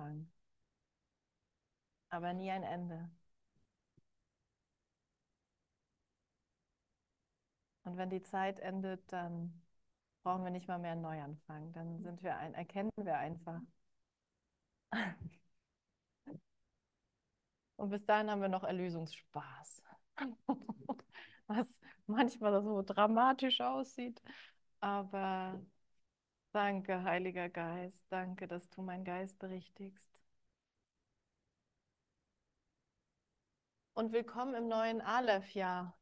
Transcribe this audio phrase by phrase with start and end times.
[0.00, 0.26] Anfang,
[2.10, 3.10] aber nie ein Ende.
[7.84, 9.62] Und wenn die Zeit endet, dann
[10.22, 11.72] brauchen wir nicht mal mehr einen Neuanfang.
[11.74, 13.60] Dann sind wir ein, erkennen wir einfach.
[17.76, 19.82] Und bis dahin haben wir noch Erlösungsspaß.
[21.46, 24.20] Was manchmal so dramatisch aussieht.
[24.80, 25.60] Aber
[26.52, 28.04] danke, Heiliger Geist.
[28.08, 30.10] Danke, dass du meinen Geist berichtigst.
[33.94, 35.96] Und willkommen im neuen Aleph-Jahr.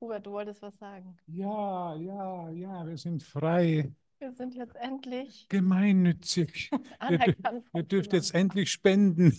[0.00, 1.18] Hubert, du wolltest was sagen.
[1.26, 3.92] Ja, ja, ja, wir sind frei.
[4.18, 6.70] Wir sind jetzt endlich gemeinnützig.
[6.72, 7.66] ihr, anerkannt.
[7.74, 9.36] ihr dürft jetzt endlich spenden.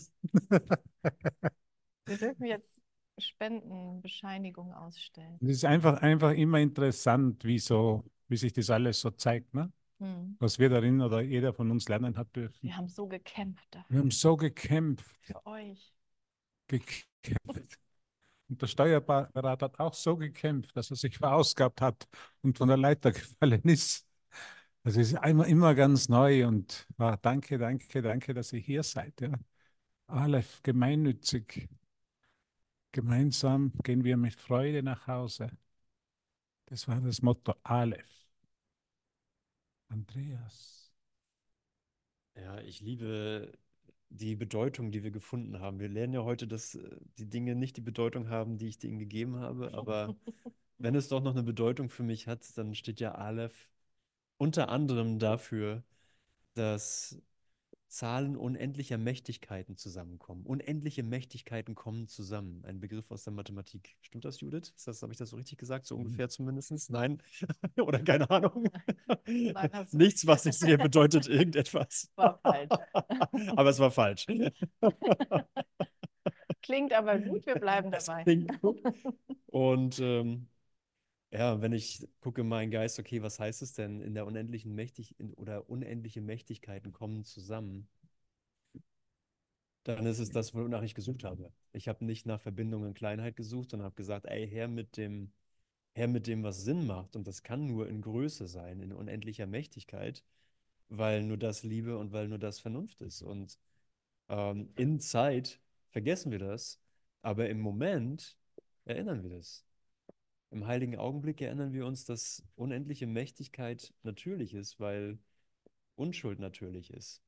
[2.06, 2.71] Wir dürfen jetzt
[3.22, 5.38] Spendenbescheinigung ausstellen.
[5.42, 9.72] Es ist einfach, einfach immer interessant, wie, so, wie sich das alles so zeigt, ne?
[10.00, 10.36] Hm.
[10.40, 12.58] was wir darin oder jeder von uns lernen hat dürfen.
[12.64, 15.94] Wir haben so gekämpft dafür, Wir haben so gekämpft, für euch.
[16.68, 17.78] gekämpft.
[18.50, 22.08] Und der Steuerberater hat auch so gekämpft, dass er sich verausgabt hat
[22.42, 24.06] und von der Leiter gefallen ist.
[24.84, 29.22] Das ist immer, immer ganz neu und ah, danke, danke, danke, dass ihr hier seid.
[29.22, 29.34] Ja.
[30.08, 31.70] Aleph, gemeinnützig.
[32.92, 35.50] Gemeinsam gehen wir mit Freude nach Hause.
[36.66, 38.28] Das war das Motto Aleph.
[39.90, 40.92] Andreas.
[42.36, 43.52] Ja, ich liebe
[44.10, 45.80] die Bedeutung, die wir gefunden haben.
[45.80, 49.00] Wir lernen ja heute, dass äh, die Dinge nicht die Bedeutung haben, die ich denen
[49.00, 50.16] gegeben habe, aber
[50.78, 53.70] wenn es doch noch eine Bedeutung für mich hat, dann steht ja Aleph
[54.38, 55.84] unter anderem dafür,
[56.56, 57.22] dass
[57.92, 60.46] Zahlen unendlicher Mächtigkeiten zusammenkommen.
[60.46, 62.64] Unendliche Mächtigkeiten kommen zusammen.
[62.64, 63.98] Ein Begriff aus der Mathematik.
[64.00, 64.72] Stimmt das, Judith?
[64.78, 65.86] Ist das, habe ich das so richtig gesagt?
[65.86, 66.06] So Mhm.
[66.06, 66.90] ungefähr zumindest?
[66.90, 67.22] Nein?
[67.82, 68.70] Oder keine Ahnung?
[69.28, 72.10] Nein, Nichts, was ich sehe, bedeutet irgendetwas.
[72.16, 72.70] War falsch.
[73.58, 74.26] Aber es war falsch.
[76.62, 78.24] Klingt aber gut, wir bleiben dabei.
[78.24, 78.82] klingt gut.
[79.48, 80.48] Und ähm,
[81.32, 84.74] ja, wenn ich gucke in meinen Geist, okay, was heißt es denn in der unendlichen
[84.76, 87.88] Mächtig in, oder unendliche Mächtigkeiten kommen zusammen,
[89.84, 91.52] dann ist es das, wonach ich gesucht habe.
[91.74, 95.32] Ich habe nicht nach Verbindung und Kleinheit gesucht, sondern habe gesagt, ey, her mit dem,
[95.94, 97.16] her mit dem, was Sinn macht.
[97.16, 100.24] Und das kann nur in Größe sein, in unendlicher Mächtigkeit,
[100.90, 103.22] weil nur das Liebe und weil nur das Vernunft ist.
[103.24, 103.60] Und
[104.30, 105.60] ähm, in Zeit
[105.92, 106.80] vergessen wir das,
[107.24, 108.38] aber im Moment
[108.86, 109.66] erinnern wir das.
[110.52, 115.18] Im heiligen Augenblick erinnern wir uns, dass unendliche Mächtigkeit natürlich ist, weil
[115.96, 117.22] Unschuld natürlich ist.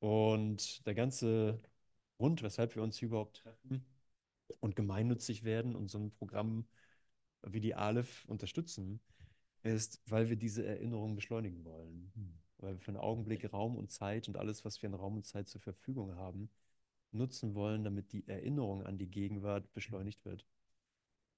[0.00, 1.60] Und der ganze
[2.18, 3.86] Grund, weshalb wir uns hier überhaupt treffen
[4.60, 6.66] und gemeinnützig werden und so ein Programm
[7.42, 9.00] wie die Aleph unterstützen,
[9.62, 12.12] ist, weil wir diese Erinnerung beschleunigen wollen.
[12.58, 15.26] Weil wir für einen Augenblick Raum und Zeit und alles, was wir in Raum und
[15.26, 16.50] Zeit zur Verfügung haben,
[17.12, 20.46] nutzen wollen, damit die Erinnerung an die Gegenwart beschleunigt wird.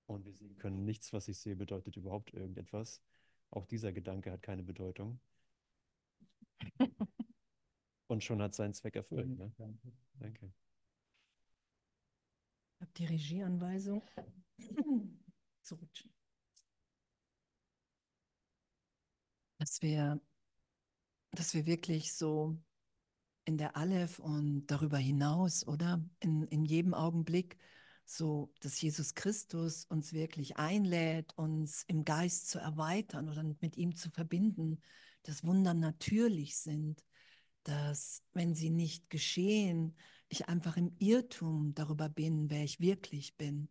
[0.09, 3.03] Und wir sehen können, nichts, was ich sehe, bedeutet überhaupt irgendetwas.
[3.51, 5.21] Auch dieser Gedanke hat keine Bedeutung.
[8.07, 9.29] Und schon hat seinen Zweck erfüllt.
[9.29, 9.53] Ne?
[10.15, 10.51] Danke.
[12.75, 14.03] Ich habe die Regieanweisung
[15.63, 16.11] zu rutschen.
[19.59, 20.23] Dass wir,
[21.33, 22.57] dass wir wirklich so
[23.45, 26.03] in der Aleph und darüber hinaus, oder?
[26.21, 27.59] In, in jedem Augenblick
[28.11, 33.95] so, dass Jesus Christus uns wirklich einlädt, uns im Geist zu erweitern oder mit ihm
[33.95, 34.81] zu verbinden,
[35.25, 37.05] dass Wunder natürlich sind,
[37.65, 39.95] dass wenn sie nicht geschehen,
[40.29, 43.69] ich einfach im Irrtum darüber bin, wer ich wirklich bin.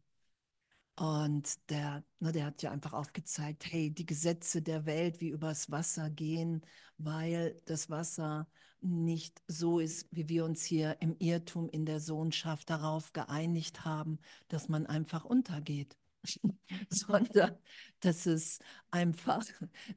[1.00, 5.70] Und der, ne, der hat ja einfach aufgezeigt, hey, die Gesetze der Welt wie übers
[5.70, 6.66] Wasser gehen,
[6.98, 8.48] weil das Wasser
[8.82, 14.18] nicht so ist, wie wir uns hier im Irrtum in der Sohnschaft darauf geeinigt haben,
[14.48, 15.96] dass man einfach untergeht,
[16.90, 17.56] sondern
[18.00, 18.58] dass es
[18.90, 19.46] einfach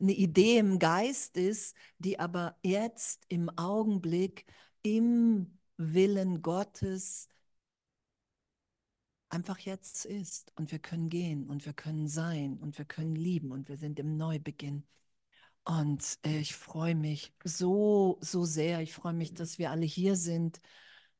[0.00, 4.44] eine Idee im Geist ist, die aber jetzt im Augenblick
[4.82, 7.29] im Willen Gottes
[9.31, 10.53] einfach jetzt ist.
[10.56, 13.99] Und wir können gehen und wir können sein und wir können lieben und wir sind
[13.99, 14.85] im Neubeginn.
[15.65, 18.81] Und äh, ich freue mich so, so sehr.
[18.81, 20.61] Ich freue mich, dass wir alle hier sind.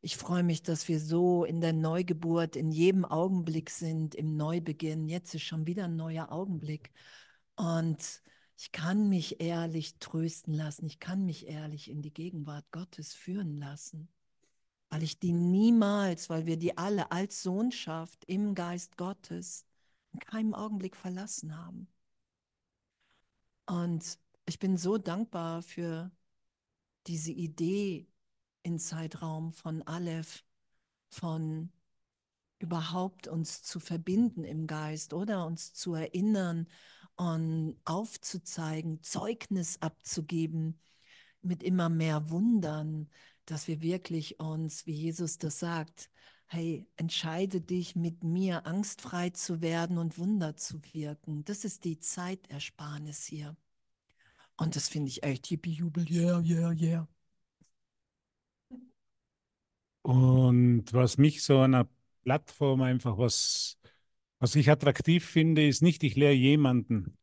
[0.03, 5.09] Ich freue mich, dass wir so in der Neugeburt in jedem Augenblick sind, im Neubeginn.
[5.09, 6.91] Jetzt ist schon wieder ein neuer Augenblick.
[7.57, 8.23] Und
[8.57, 10.87] ich kann mich ehrlich trösten lassen.
[10.87, 14.09] Ich kann mich ehrlich in die Gegenwart Gottes führen lassen
[14.91, 19.65] weil ich die niemals, weil wir die alle als Sohnschaft im Geist Gottes
[20.13, 21.89] in keinem Augenblick verlassen haben.
[23.67, 26.11] Und ich bin so dankbar für
[27.07, 28.09] diese Idee
[28.65, 30.45] in Zeitraum von Aleph,
[31.09, 31.71] von
[32.59, 36.69] überhaupt uns zu verbinden im Geist oder uns zu erinnern
[37.17, 40.81] und aufzuzeigen, Zeugnis abzugeben
[41.43, 43.09] mit immer mehr Wundern,
[43.51, 46.11] dass wir wirklich uns, wie Jesus das sagt,
[46.47, 51.45] hey, entscheide dich mit mir angstfrei zu werden und Wunder zu wirken.
[51.45, 53.57] Das ist die Zeitersparnis hier.
[54.57, 57.09] Und das finde ich echt hippie-jubel, yeah, yeah, yeah.
[60.03, 61.89] Und was mich so an einer
[62.25, 63.79] Plattform einfach, was,
[64.39, 67.17] was ich attraktiv finde, ist nicht, ich lehre jemanden,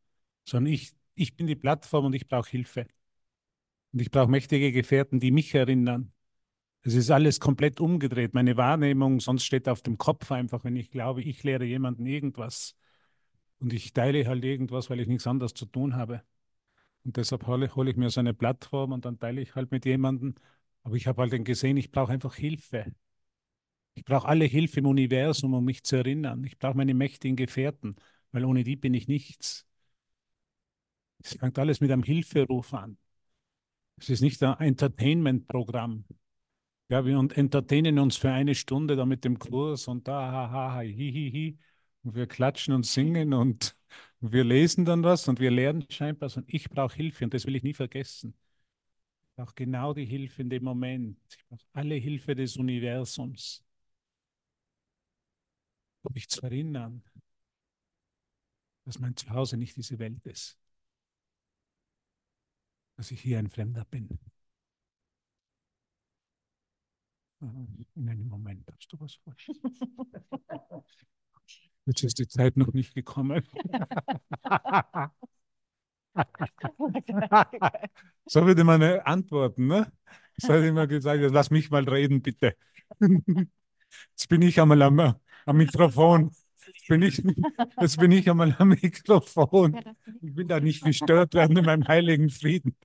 [0.45, 2.87] sondern ich, ich bin die Plattform und ich brauche Hilfe.
[3.93, 6.11] Und ich brauche mächtige Gefährten, die mich erinnern.
[6.87, 8.33] Es ist alles komplett umgedreht.
[8.33, 12.77] Meine Wahrnehmung sonst steht auf dem Kopf einfach, wenn ich glaube, ich lehre jemanden irgendwas.
[13.59, 16.21] Und ich teile halt irgendwas, weil ich nichts anderes zu tun habe.
[17.03, 19.83] Und deshalb hole, hole ich mir so eine Plattform und dann teile ich halt mit
[19.85, 20.35] jemandem.
[20.83, 22.93] Aber ich habe halt dann gesehen, ich brauche einfach Hilfe.
[23.95, 26.45] Ich brauche alle Hilfe im Universum, um mich zu erinnern.
[26.45, 27.97] Ich brauche meine mächtigen Gefährten,
[28.31, 29.67] weil ohne die bin ich nichts.
[31.21, 32.97] Es fängt alles mit einem Hilferuf an.
[33.97, 36.05] Es ist nicht ein Entertainment-Programm.
[36.89, 40.51] Ja, wir entertainen uns für eine Stunde da mit dem Kurs und da, ha, ha,
[40.51, 41.59] ha, hi, hi, hi.
[42.03, 43.75] Und wir klatschen und singen und
[44.21, 46.37] wir lesen dann was und wir lernen scheinbar was.
[46.37, 48.33] Und ich brauche Hilfe und das will ich nie vergessen.
[49.31, 51.17] Ich brauche genau die Hilfe in dem Moment.
[51.29, 53.63] Ich brauche alle Hilfe des Universums,
[56.03, 57.03] um mich zu erinnern,
[58.85, 60.57] dass mein Zuhause nicht diese Welt ist.
[62.95, 64.19] Dass ich hier ein Fremder bin.
[67.39, 69.51] In einem Moment hast du was falsch.
[71.85, 73.43] Jetzt ist die Zeit noch nicht gekommen.
[78.25, 79.91] so würde man antworten, ne?
[80.37, 82.55] So hätte ich immer gesagt, lass mich mal reden, bitte.
[82.99, 84.99] Jetzt bin ich einmal am,
[85.45, 86.31] am Mikrofon.
[86.65, 87.23] Jetzt bin, ich,
[87.79, 89.79] jetzt bin ich einmal am Mikrofon.
[90.21, 92.75] Ich will da nicht gestört werden in meinem heiligen Frieden.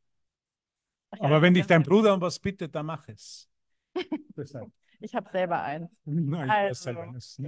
[1.10, 3.48] Aber wenn dich dein Bruder um was bittet, dann mach es.
[5.04, 5.90] Ich habe selber eins.
[6.04, 6.82] Nein, ich also.
[6.82, 7.40] selber eines.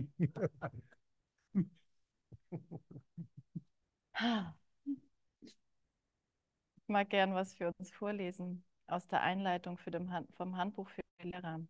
[6.77, 10.89] Ich mag gern was für uns vorlesen aus der Einleitung für dem Hand, vom Handbuch
[10.91, 11.61] für Lehrer.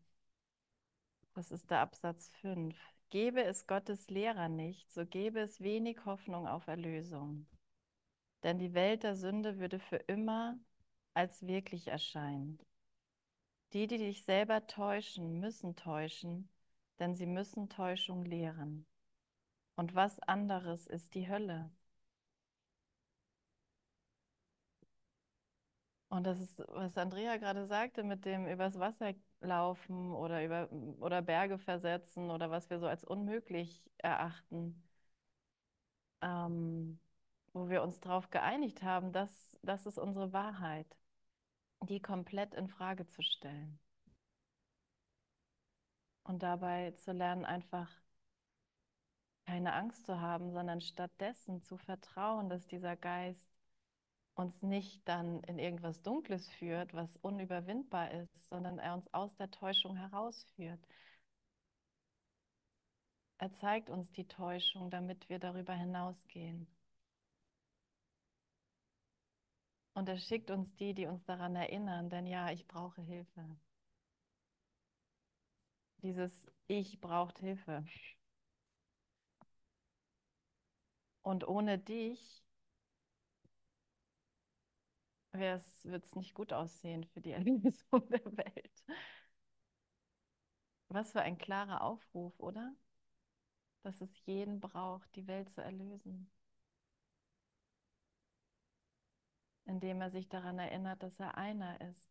[1.35, 2.77] Das ist der Absatz 5.
[3.11, 7.47] Gebe es Gottes Lehrer nicht, so gebe es wenig Hoffnung auf Erlösung.
[8.43, 10.59] Denn die Welt der Sünde würde für immer
[11.15, 12.59] als wirklich erscheinen.
[13.75, 16.49] Die, die dich selber täuschen, müssen täuschen,
[17.00, 18.87] denn sie müssen Täuschung lehren.
[19.76, 21.71] Und was anderes ist die Hölle?
[26.09, 30.69] Und das ist, was Andrea gerade sagte, mit dem übers Wasser laufen oder, über,
[31.00, 34.81] oder Berge versetzen oder was wir so als unmöglich erachten,
[36.23, 37.00] ähm,
[37.53, 40.87] wo wir uns darauf geeinigt haben, dass das ist unsere Wahrheit,
[41.87, 43.79] die komplett in Frage zu stellen.
[46.25, 47.91] Und dabei zu lernen, einfach
[49.47, 53.47] keine Angst zu haben, sondern stattdessen zu vertrauen, dass dieser Geist
[54.35, 59.51] uns nicht dann in irgendwas Dunkles führt, was unüberwindbar ist, sondern er uns aus der
[59.51, 60.81] Täuschung herausführt.
[63.39, 66.67] Er zeigt uns die Täuschung, damit wir darüber hinausgehen.
[69.94, 73.44] Und er schickt uns die, die uns daran erinnern, denn ja, ich brauche Hilfe.
[76.05, 77.84] Dieses Ich braucht Hilfe.
[81.22, 82.44] Und ohne dich
[85.32, 88.84] wird es nicht gut aussehen für die Erlösung der Welt.
[90.89, 92.74] Was für ein klarer Aufruf, oder?
[93.84, 96.29] Dass es jeden braucht, die Welt zu erlösen.
[99.67, 102.11] Indem er sich daran erinnert, dass er einer ist.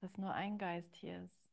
[0.00, 1.46] Dass nur ein Geist hier ist.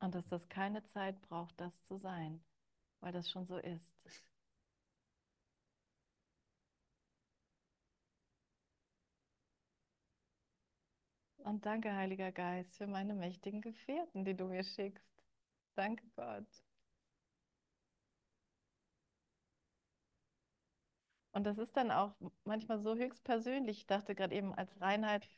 [0.00, 2.42] Und dass das keine Zeit braucht, das zu sein,
[3.00, 3.96] weil das schon so ist.
[11.38, 15.19] Und danke, Heiliger Geist, für meine mächtigen Gefährten, die du mir schickst.
[15.76, 16.46] Danke, Gott.
[21.32, 22.12] Und das ist dann auch
[22.44, 23.78] manchmal so höchst persönlich.
[23.78, 25.28] Ich dachte gerade eben, als Reinheit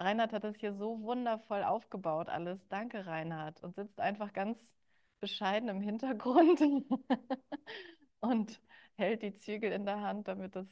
[0.00, 2.68] Reinhard hat das hier so wundervoll aufgebaut, alles.
[2.68, 3.62] Danke, Reinhard.
[3.62, 4.74] Und sitzt einfach ganz
[5.20, 6.60] bescheiden im Hintergrund
[8.20, 8.60] und
[8.96, 10.66] hält die Zügel in der Hand, damit das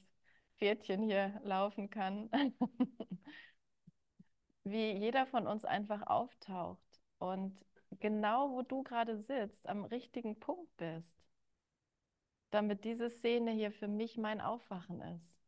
[0.59, 2.31] Pferdchen hier laufen kann.
[4.65, 6.81] Wie jeder von uns einfach auftaucht
[7.19, 7.63] und
[7.99, 11.17] genau wo du gerade sitzt, am richtigen Punkt bist,
[12.51, 15.41] damit diese Szene hier für mich mein Aufwachen ist.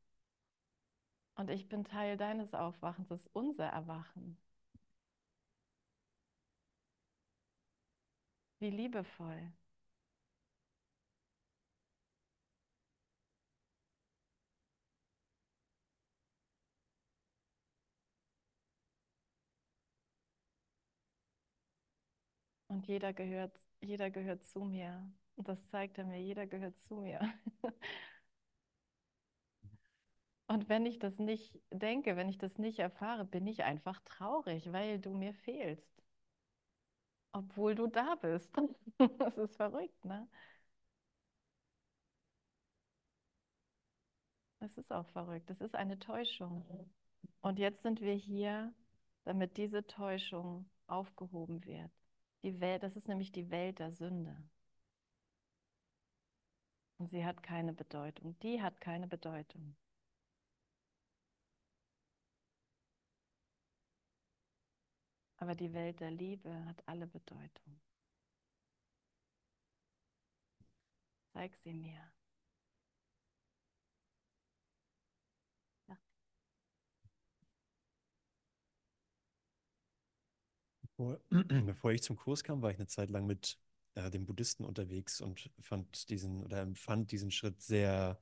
[1.34, 4.36] Und ich bin Teil deines Aufwachens, das ist unser Erwachen.
[8.60, 9.52] Wie liebevoll.
[22.72, 25.06] Und jeder gehört, jeder gehört zu mir.
[25.36, 27.20] Und das zeigt er mir, jeder gehört zu mir.
[30.46, 34.72] Und wenn ich das nicht denke, wenn ich das nicht erfahre, bin ich einfach traurig,
[34.72, 36.02] weil du mir fehlst.
[37.32, 38.50] Obwohl du da bist.
[39.18, 40.26] Das ist verrückt, ne?
[44.60, 45.50] Das ist auch verrückt.
[45.50, 46.64] Das ist eine Täuschung.
[47.42, 48.72] Und jetzt sind wir hier,
[49.24, 52.01] damit diese Täuschung aufgehoben wird.
[52.42, 54.36] Die Welt, das ist nämlich die Welt der Sünde.
[56.98, 58.38] Und sie hat keine Bedeutung.
[58.40, 59.76] Die hat keine Bedeutung.
[65.36, 67.80] Aber die Welt der Liebe hat alle Bedeutung.
[71.32, 72.12] Zeig sie mir.
[80.96, 81.20] Bevor,
[81.66, 83.58] bevor ich zum Kurs kam, war ich eine Zeit lang mit
[83.94, 88.20] äh, den Buddhisten unterwegs und fand diesen oder empfand diesen Schritt sehr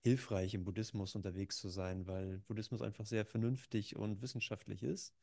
[0.00, 5.14] hilfreich, im Buddhismus unterwegs zu sein, weil Buddhismus einfach sehr vernünftig und wissenschaftlich ist.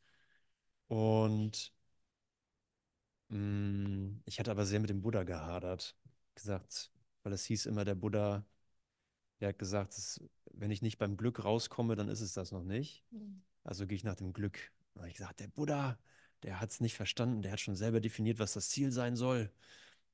[0.87, 1.73] Und
[3.29, 5.95] mh, mm, ich hatte aber sehr mit dem Buddha gehadert.
[6.35, 6.91] Gesagt,
[7.23, 8.45] weil es hieß immer, der Buddha,
[9.39, 12.63] der hat gesagt, dass, wenn ich nicht beim Glück rauskomme, dann ist es das noch
[12.63, 13.05] nicht.
[13.11, 13.41] Mhm.
[13.63, 14.71] Also gehe ich nach dem Glück.
[14.95, 15.97] Habe ich gesagt, der Buddha,
[16.43, 19.51] der hat es nicht verstanden, der hat schon selber definiert, was das Ziel sein soll.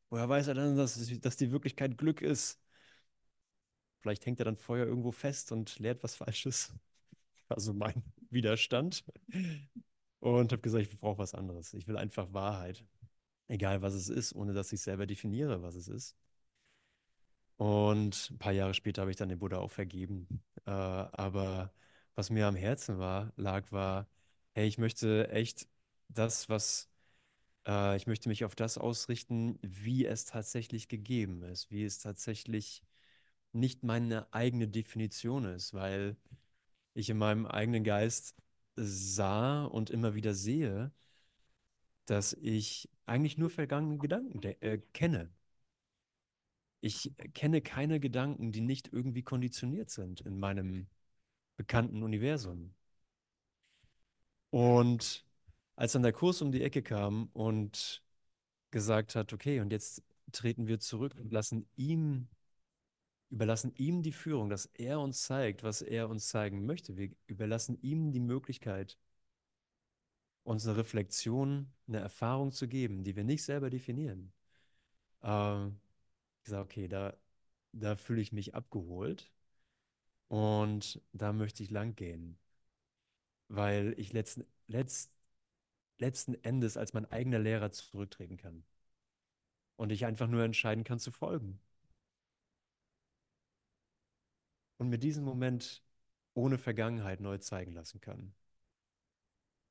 [0.10, 2.60] Woher weiß er denn, dass, dass die Wirklichkeit Glück ist?
[4.01, 6.74] Vielleicht hängt er dann vorher irgendwo fest und lehrt was Falsches.
[7.50, 9.04] Also mein Widerstand
[10.20, 11.74] und habe gesagt, ich brauche was anderes.
[11.74, 12.86] Ich will einfach Wahrheit,
[13.48, 16.16] egal was es ist, ohne dass ich selber definiere, was es ist.
[17.58, 20.28] Und ein paar Jahre später habe ich dann den Buddha auch vergeben.
[20.66, 21.72] Äh, aber
[22.16, 24.08] was mir am Herzen war, lag, war,
[24.54, 25.68] hey, ich möchte echt
[26.13, 26.89] das, was,
[27.68, 32.84] äh, ich möchte mich auf das ausrichten, wie es tatsächlich gegeben ist, wie es tatsächlich
[33.53, 36.18] nicht meine eigene Definition ist, weil
[36.94, 38.36] ich in meinem eigenen Geist
[38.75, 40.91] sah und immer wieder sehe,
[42.06, 45.32] dass ich eigentlich nur vergangene Gedanken äh, kenne.
[46.82, 50.88] Ich kenne keine Gedanken, die nicht irgendwie konditioniert sind in meinem
[51.58, 52.75] bekannten Universum.
[54.50, 55.25] Und
[55.75, 58.04] als dann der Kurs um die Ecke kam und
[58.72, 62.30] gesagt hat, okay, und jetzt treten wir zurück und lassen ihm
[63.32, 66.98] überlassen ihm die Führung, dass er uns zeigt, was er uns zeigen möchte.
[66.98, 68.98] Wir überlassen ihm die Möglichkeit,
[70.44, 74.34] uns eine Reflexion, eine Erfahrung zu geben, die wir nicht selber definieren.
[75.24, 75.80] Ähm,
[76.44, 77.16] ich sage, okay, da,
[77.74, 79.32] da fühle ich mich abgeholt
[80.28, 82.38] und da möchte ich lang gehen,
[83.48, 85.12] weil ich letzten, letzt,
[86.01, 88.63] letzten Endes als mein eigener Lehrer zurücktreten kann
[89.77, 91.60] und ich einfach nur entscheiden kann zu folgen.
[94.81, 95.84] und mir diesen Moment
[96.34, 98.34] ohne Vergangenheit neu zeigen lassen kann.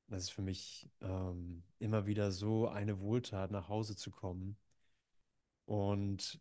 [0.06, 4.56] Das ist für mich ähm, immer wieder so eine Wohltat, nach Hause zu kommen.
[5.64, 6.40] Und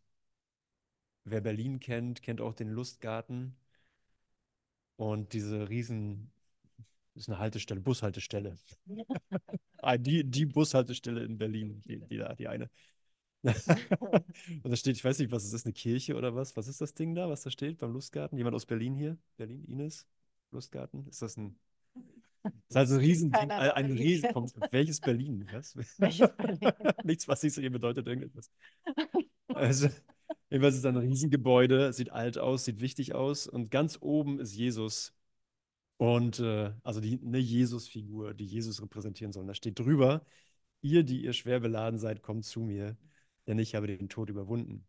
[1.24, 3.56] wer Berlin kennt, kennt auch den Lustgarten.
[4.98, 6.32] Und diese riesen,
[7.20, 8.56] ist eine Haltestelle, Bushaltestelle.
[9.82, 12.70] Ah, die, die Bushaltestelle in Berlin, die, die, die eine.
[13.44, 16.58] und da steht, ich weiß nicht, was es ist, eine Kirche oder was?
[16.58, 18.38] Was ist das Ding da, was da steht beim Lustgarten?
[18.38, 19.18] Jemand aus Berlin hier?
[19.38, 20.06] Berlin, Ines?
[20.52, 21.08] Lustgarten?
[21.08, 21.58] Ist das ein.
[22.44, 24.30] Das ist also ein Riesen, ein, ein Riesen.
[24.72, 25.48] Welches Berlin?
[25.52, 25.76] Was?
[25.98, 26.60] Welches Berlin?
[27.04, 28.52] Nichts, was so hier bedeutet, irgendetwas.
[29.48, 29.90] Also,
[30.50, 34.54] jedenfalls ist es ein Riesengebäude, sieht alt aus, sieht wichtig aus und ganz oben ist
[34.54, 35.14] Jesus.
[36.00, 39.46] Und äh, also die, eine Jesus-Figur, die Jesus repräsentieren soll.
[39.48, 40.26] Da steht drüber,
[40.82, 42.98] ihr, die ihr schwer beladen seid, kommt zu mir
[43.48, 44.88] denn ich habe den Tod überwunden.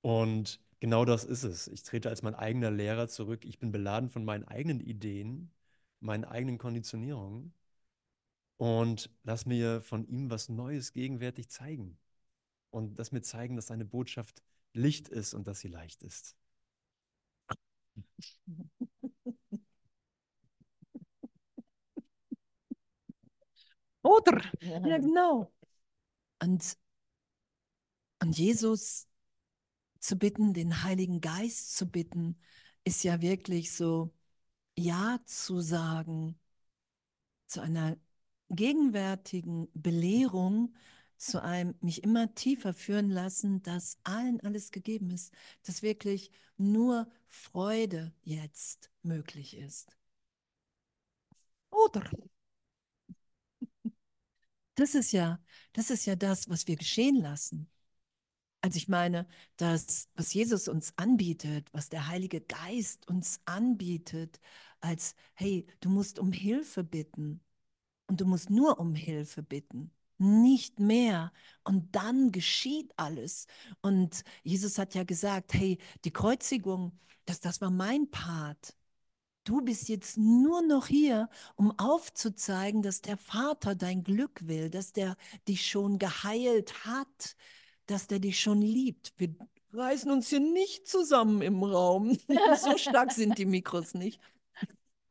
[0.00, 1.68] Und genau das ist es.
[1.68, 3.44] Ich trete als mein eigener Lehrer zurück.
[3.44, 5.50] Ich bin beladen von meinen eigenen Ideen,
[6.00, 7.52] meinen eigenen Konditionierungen
[8.56, 11.98] und lass mir von ihm was Neues gegenwärtig zeigen.
[12.70, 14.42] Und lass mir zeigen, dass seine Botschaft
[14.74, 16.36] Licht ist und dass sie leicht ist.
[24.02, 24.42] Oder?
[24.60, 25.52] Ja, genau.
[26.42, 26.76] Und,
[28.22, 29.06] und Jesus
[30.00, 32.38] zu bitten, den Heiligen Geist zu bitten,
[32.84, 34.14] ist ja wirklich so,
[34.76, 36.38] Ja zu sagen
[37.48, 37.96] zu einer
[38.50, 40.74] gegenwärtigen Belehrung,
[41.16, 45.32] zu einem mich immer tiefer führen lassen, dass allen alles gegeben ist,
[45.64, 49.96] dass wirklich nur Freude jetzt möglich ist.
[51.70, 52.08] Oder?
[54.78, 55.40] Das ist ja,
[55.72, 57.68] das ist ja das, was wir geschehen lassen.
[58.60, 64.40] Also ich meine, das, was Jesus uns anbietet, was der Heilige Geist uns anbietet,
[64.80, 67.40] als, hey, du musst um Hilfe bitten
[68.06, 71.32] und du musst nur um Hilfe bitten, nicht mehr.
[71.64, 73.48] Und dann geschieht alles.
[73.82, 78.76] Und Jesus hat ja gesagt, hey, die Kreuzigung, das, das war mein Part.
[79.48, 84.92] Du bist jetzt nur noch hier, um aufzuzeigen, dass der Vater dein Glück will, dass
[84.92, 85.16] der
[85.48, 87.34] dich schon geheilt hat,
[87.86, 89.14] dass der dich schon liebt.
[89.16, 89.34] Wir
[89.72, 92.18] reißen uns hier nicht zusammen im Raum.
[92.62, 94.20] so stark sind die Mikros nicht.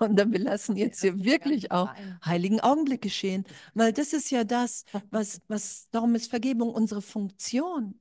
[0.00, 1.94] Und dann wir lassen jetzt hier wirklich auch
[2.24, 3.44] heiligen Augenblick geschehen,
[3.74, 8.00] weil das ist ja das, was, was darum ist Vergebung unsere Funktion.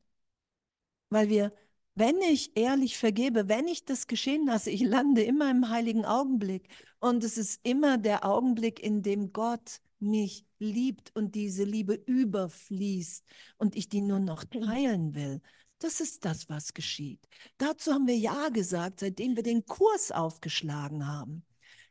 [1.10, 1.52] Weil wir,
[1.96, 6.68] wenn ich ehrlich vergebe, wenn ich das geschehen lasse, ich lande immer im heiligen Augenblick.
[7.00, 13.24] Und es ist immer der Augenblick, in dem Gott mich liebt und diese Liebe überfließt
[13.58, 15.42] und ich die nur noch teilen will.
[15.80, 17.28] Das ist das, was geschieht.
[17.58, 21.46] Dazu haben wir Ja gesagt, seitdem wir den Kurs aufgeschlagen haben.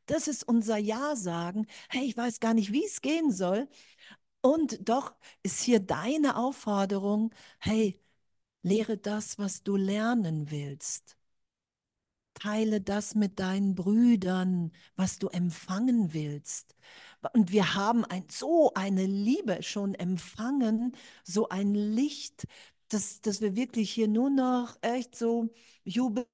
[0.07, 1.67] Das ist unser Ja sagen.
[1.89, 3.69] Hey, ich weiß gar nicht, wie es gehen soll.
[4.41, 8.01] Und doch ist hier deine Aufforderung, hey,
[8.63, 11.17] lehre das, was du lernen willst.
[12.35, 16.75] Teile das mit deinen Brüdern, was du empfangen willst.
[17.35, 22.47] Und wir haben ein, so eine Liebe schon empfangen, so ein Licht,
[22.89, 25.51] dass, dass wir wirklich hier nur noch echt so
[25.85, 26.27] jubelnd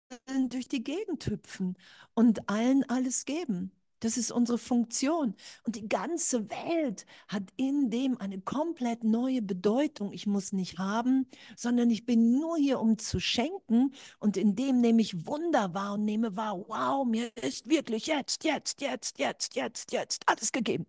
[0.51, 1.77] durch die Gegend hüpfen
[2.15, 3.73] und allen alles geben.
[4.01, 5.35] Das ist unsere Funktion.
[5.65, 10.13] Und die ganze Welt hat in dem eine komplett neue Bedeutung.
[10.13, 13.93] Ich muss nicht haben, sondern ich bin nur hier, um zu schenken.
[14.21, 18.45] Und in dem nehme ich Wunder wahr und nehme wahr, wow, mir ist wirklich jetzt,
[18.45, 20.87] jetzt, jetzt, jetzt, jetzt, jetzt alles gegeben.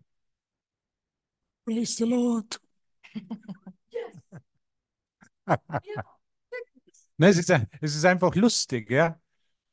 [1.66, 2.60] Praise the Lord.
[7.18, 7.50] Ne, es, ist,
[7.82, 9.20] es ist einfach lustig, ja.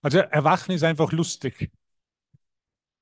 [0.02, 1.70] Also Erwachen ist einfach lustig.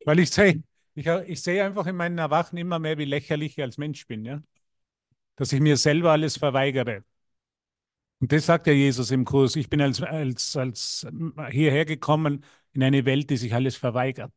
[0.04, 0.62] Weil ich sehe,
[0.94, 4.24] ich, ich sehe einfach in meinen Erwachen immer mehr, wie lächerlich ich als Mensch bin,
[4.24, 4.42] ja.
[5.36, 7.04] Dass ich mir selber alles verweigere.
[8.20, 9.56] Und das sagt ja Jesus im Kurs.
[9.56, 11.06] Ich bin als, als, als
[11.50, 14.32] hierher gekommen in eine Welt, die sich alles verweigert.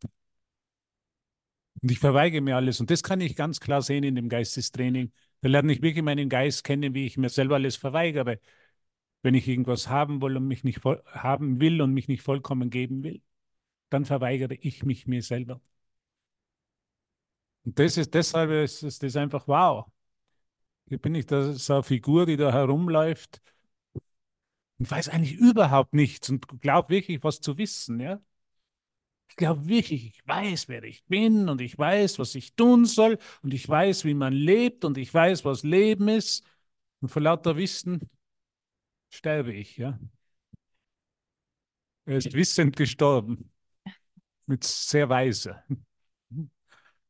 [1.81, 2.79] Und ich verweige mir alles.
[2.79, 5.11] Und das kann ich ganz klar sehen in dem Geistestraining.
[5.41, 8.39] Da lerne ich wirklich meinen Geist kennen, wie ich mir selber alles verweigere.
[9.23, 13.03] Wenn ich irgendwas haben will und mich nicht haben will und mich nicht vollkommen geben
[13.03, 13.21] will,
[13.89, 15.61] dann verweigere ich mich mir selber.
[17.65, 19.85] Und das ist deshalb ist, ist das einfach wow.
[20.87, 23.41] Hier bin ich da so eine Figur, die da herumläuft
[24.79, 28.21] und weiß eigentlich überhaupt nichts und glaubt wirklich was zu wissen, ja.
[29.29, 33.19] Ich glaube wirklich, ich weiß, wer ich bin und ich weiß, was ich tun soll
[33.43, 36.43] und ich weiß, wie man lebt und ich weiß, was Leben ist.
[37.01, 38.09] Und vor lauter Wissen
[39.09, 39.99] sterbe ich, ja.
[42.05, 43.51] Er ist wissend gestorben,
[44.47, 45.63] mit sehr weise.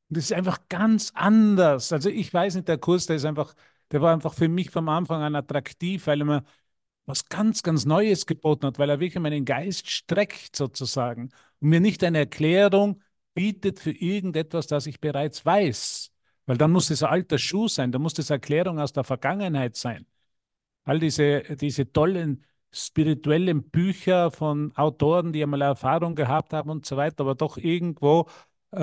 [0.09, 1.91] Und das ist einfach ganz anders.
[1.91, 3.53] Also ich weiß nicht, der Kurs, der ist einfach,
[3.91, 6.43] der war einfach für mich vom Anfang an attraktiv, weil er mir
[7.05, 11.79] was ganz, ganz Neues geboten hat, weil er wirklich meinen Geist streckt sozusagen und mir
[11.79, 13.01] nicht eine Erklärung
[13.33, 16.11] bietet für irgendetwas, das ich bereits weiß.
[16.45, 19.75] Weil dann muss es ein alter Schuh sein, dann muss das Erklärung aus der Vergangenheit
[19.75, 20.05] sein.
[20.85, 22.45] All diese, diese tollen
[22.85, 28.27] spirituellen Bücher von Autoren, die einmal Erfahrung gehabt haben und so weiter, aber doch irgendwo
[28.71, 28.77] äh,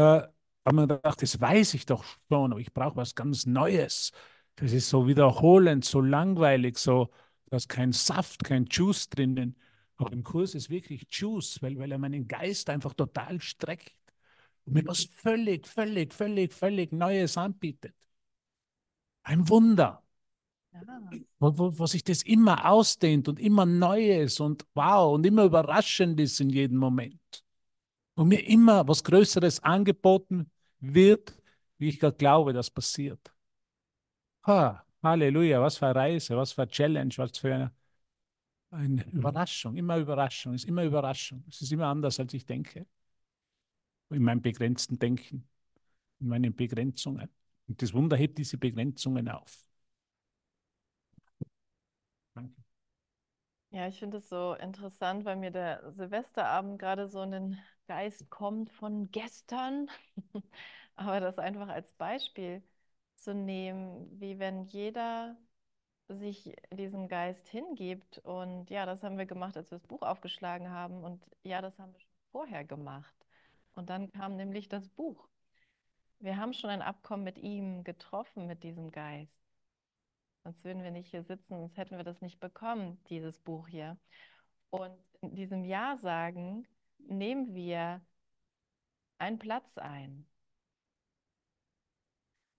[0.66, 4.12] haben wir gedacht, das weiß ich doch schon, aber ich brauche was ganz Neues.
[4.57, 7.11] Das ist so wiederholend, so langweilig, so,
[7.46, 9.57] da ist kein Saft, kein Juice drinnen.
[9.96, 13.94] Aber im Kurs ist wirklich Juice, weil, weil er meinen Geist einfach total streckt
[14.66, 17.94] und mir was völlig, völlig, völlig, völlig Neues anbietet.
[19.24, 20.04] Ein Wunder.
[21.38, 26.18] Wo, wo, wo sich das immer ausdehnt und immer Neues und wow und immer überraschend
[26.20, 27.44] ist in jedem Moment.
[28.14, 31.34] Und mir immer was Größeres angeboten wird,
[31.78, 33.32] wie ich gerade glaube, das passiert.
[34.46, 37.72] Ha, Halleluja, was für eine Reise, was für eine Challenge, was für eine,
[38.70, 41.44] eine Überraschung, immer Überraschung, es ist immer Überraschung.
[41.48, 42.87] Es ist immer anders, als ich denke.
[44.10, 45.48] In meinem begrenzten Denken,
[46.20, 47.28] in meinen Begrenzungen.
[47.66, 49.64] Und das Wunder hebt diese Begrenzungen auf.
[52.34, 52.62] Danke.
[53.74, 57.58] Ja, ich finde es so interessant, weil mir der Silvesterabend gerade so in den
[57.88, 59.90] Geist kommt von gestern.
[60.96, 62.62] Aber das einfach als Beispiel
[63.16, 65.37] zu nehmen, wie wenn jeder
[66.08, 68.18] sich diesem Geist hingibt.
[68.20, 71.04] Und ja, das haben wir gemacht, als wir das Buch aufgeschlagen haben.
[71.04, 73.14] Und ja, das haben wir schon vorher gemacht.
[73.74, 75.28] Und dann kam nämlich das Buch.
[76.20, 79.43] Wir haben schon ein Abkommen mit ihm getroffen, mit diesem Geist.
[80.44, 83.96] Sonst würden wir nicht hier sitzen, sonst hätten wir das nicht bekommen, dieses Buch hier.
[84.68, 88.02] Und in diesem Ja sagen nehmen wir
[89.18, 90.26] einen Platz ein.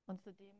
[0.07, 0.55] Und zudem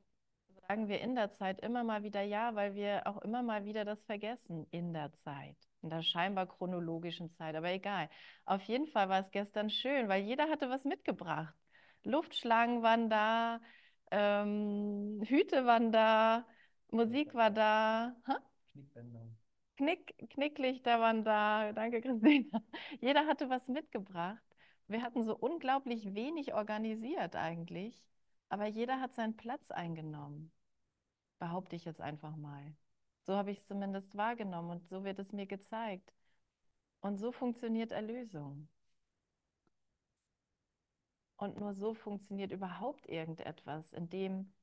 [0.68, 3.86] sagen wir in der Zeit immer mal wieder Ja, weil wir auch immer mal wieder
[3.86, 8.10] das vergessen in der Zeit, in der scheinbar chronologischen Zeit, aber egal.
[8.46, 11.56] Auf jeden Fall war es gestern schön, weil jeder hatte was mitgebracht.
[12.04, 13.62] Luftschlangen waren da,
[14.12, 16.46] ähm, Hüte waren da,
[16.96, 18.16] Musik war da.
[18.26, 18.40] Ha?
[19.78, 21.74] Knick, Knicklichter waren da.
[21.74, 22.62] Danke, Christina.
[23.02, 24.42] Jeder hatte was mitgebracht.
[24.88, 28.08] Wir hatten so unglaublich wenig organisiert eigentlich,
[28.50, 30.52] aber jeder hat seinen Platz eingenommen.
[31.40, 32.76] Behaupte ich jetzt einfach mal.
[33.24, 36.14] So habe ich es zumindest wahrgenommen und so wird es mir gezeigt.
[37.02, 38.70] Und so funktioniert Erlösung.
[41.38, 44.54] Und nur so funktioniert überhaupt irgendetwas, indem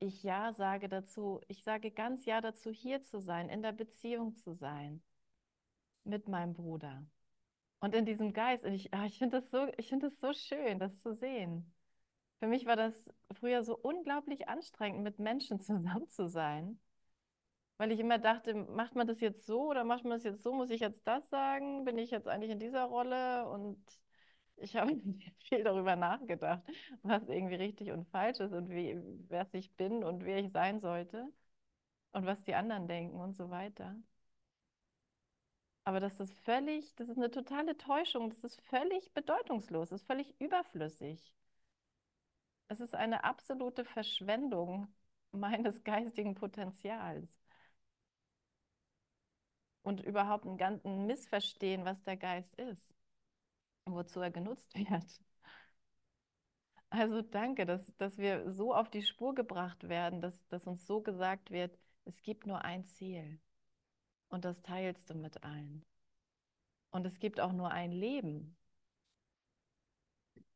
[0.00, 4.34] ich Ja sage dazu, ich sage ganz Ja dazu, hier zu sein, in der Beziehung
[4.34, 5.02] zu sein
[6.04, 7.04] mit meinem Bruder.
[7.80, 10.78] Und in diesem Geist, und ich, ah, ich finde das, so, find das so schön,
[10.78, 11.72] das zu sehen.
[12.40, 16.80] Für mich war das früher so unglaublich anstrengend, mit Menschen zusammen zu sein,
[17.78, 20.52] weil ich immer dachte, macht man das jetzt so oder macht man das jetzt so?
[20.52, 21.84] Muss ich jetzt das sagen?
[21.84, 23.48] Bin ich jetzt eigentlich in dieser Rolle?
[23.48, 23.78] Und
[24.60, 24.92] ich habe
[25.48, 26.62] viel darüber nachgedacht,
[27.02, 30.80] was irgendwie richtig und falsch ist und wie, wer ich bin und wer ich sein
[30.80, 31.28] sollte
[32.12, 33.96] und was die anderen denken und so weiter.
[35.84, 40.06] Aber das ist völlig, das ist eine totale Täuschung, das ist völlig bedeutungslos, das ist
[40.06, 41.34] völlig überflüssig.
[42.68, 44.88] Es ist eine absolute Verschwendung
[45.32, 47.28] meines geistigen Potenzials.
[49.82, 52.94] Und überhaupt ein, ganz, ein Missverstehen, was der Geist ist
[53.94, 55.04] wozu er genutzt wird.
[56.90, 61.00] Also danke, dass, dass wir so auf die Spur gebracht werden, dass, dass uns so
[61.02, 63.40] gesagt wird, es gibt nur ein Ziel
[64.28, 65.84] und das teilst du mit allen.
[66.90, 68.56] Und es gibt auch nur ein Leben.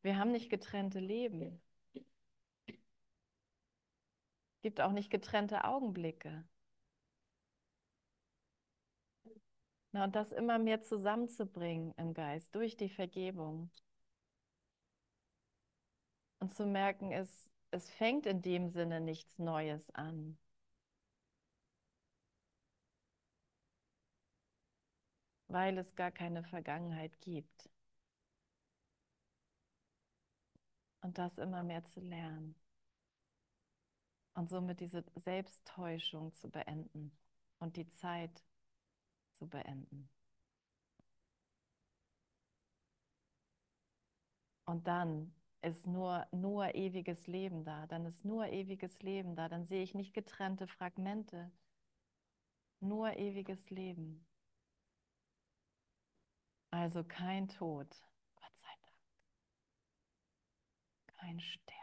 [0.03, 1.61] Wir haben nicht getrennte Leben.
[1.95, 2.75] Es
[4.63, 6.45] gibt auch nicht getrennte Augenblicke.
[9.93, 13.71] Na, und das immer mehr zusammenzubringen im Geist durch die Vergebung.
[16.41, 20.39] Und zu merken, es, es fängt in dem Sinne nichts Neues an.
[25.49, 27.69] Weil es gar keine Vergangenheit gibt.
[31.03, 32.55] Und das immer mehr zu lernen.
[34.35, 37.13] Und somit diese Selbsttäuschung zu beenden
[37.59, 38.43] und die Zeit
[39.43, 40.09] zu beenden.
[44.65, 49.65] Und dann ist nur, nur ewiges Leben da, dann ist nur ewiges Leben da, dann
[49.65, 51.51] sehe ich nicht getrennte Fragmente,
[52.81, 54.27] nur ewiges Leben.
[56.73, 57.87] Also kein Tod,
[58.35, 58.97] Gott sei Dank,
[61.21, 61.82] kein Sterben.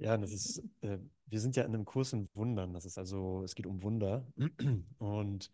[0.00, 2.72] Ja, das ist, äh, wir sind ja in einem Kurs in Wundern.
[2.72, 4.26] Das ist also, es geht um Wunder.
[4.98, 5.52] Und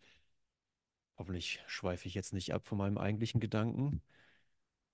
[1.17, 4.01] hoffentlich schweife ich jetzt nicht ab von meinem eigentlichen Gedanken.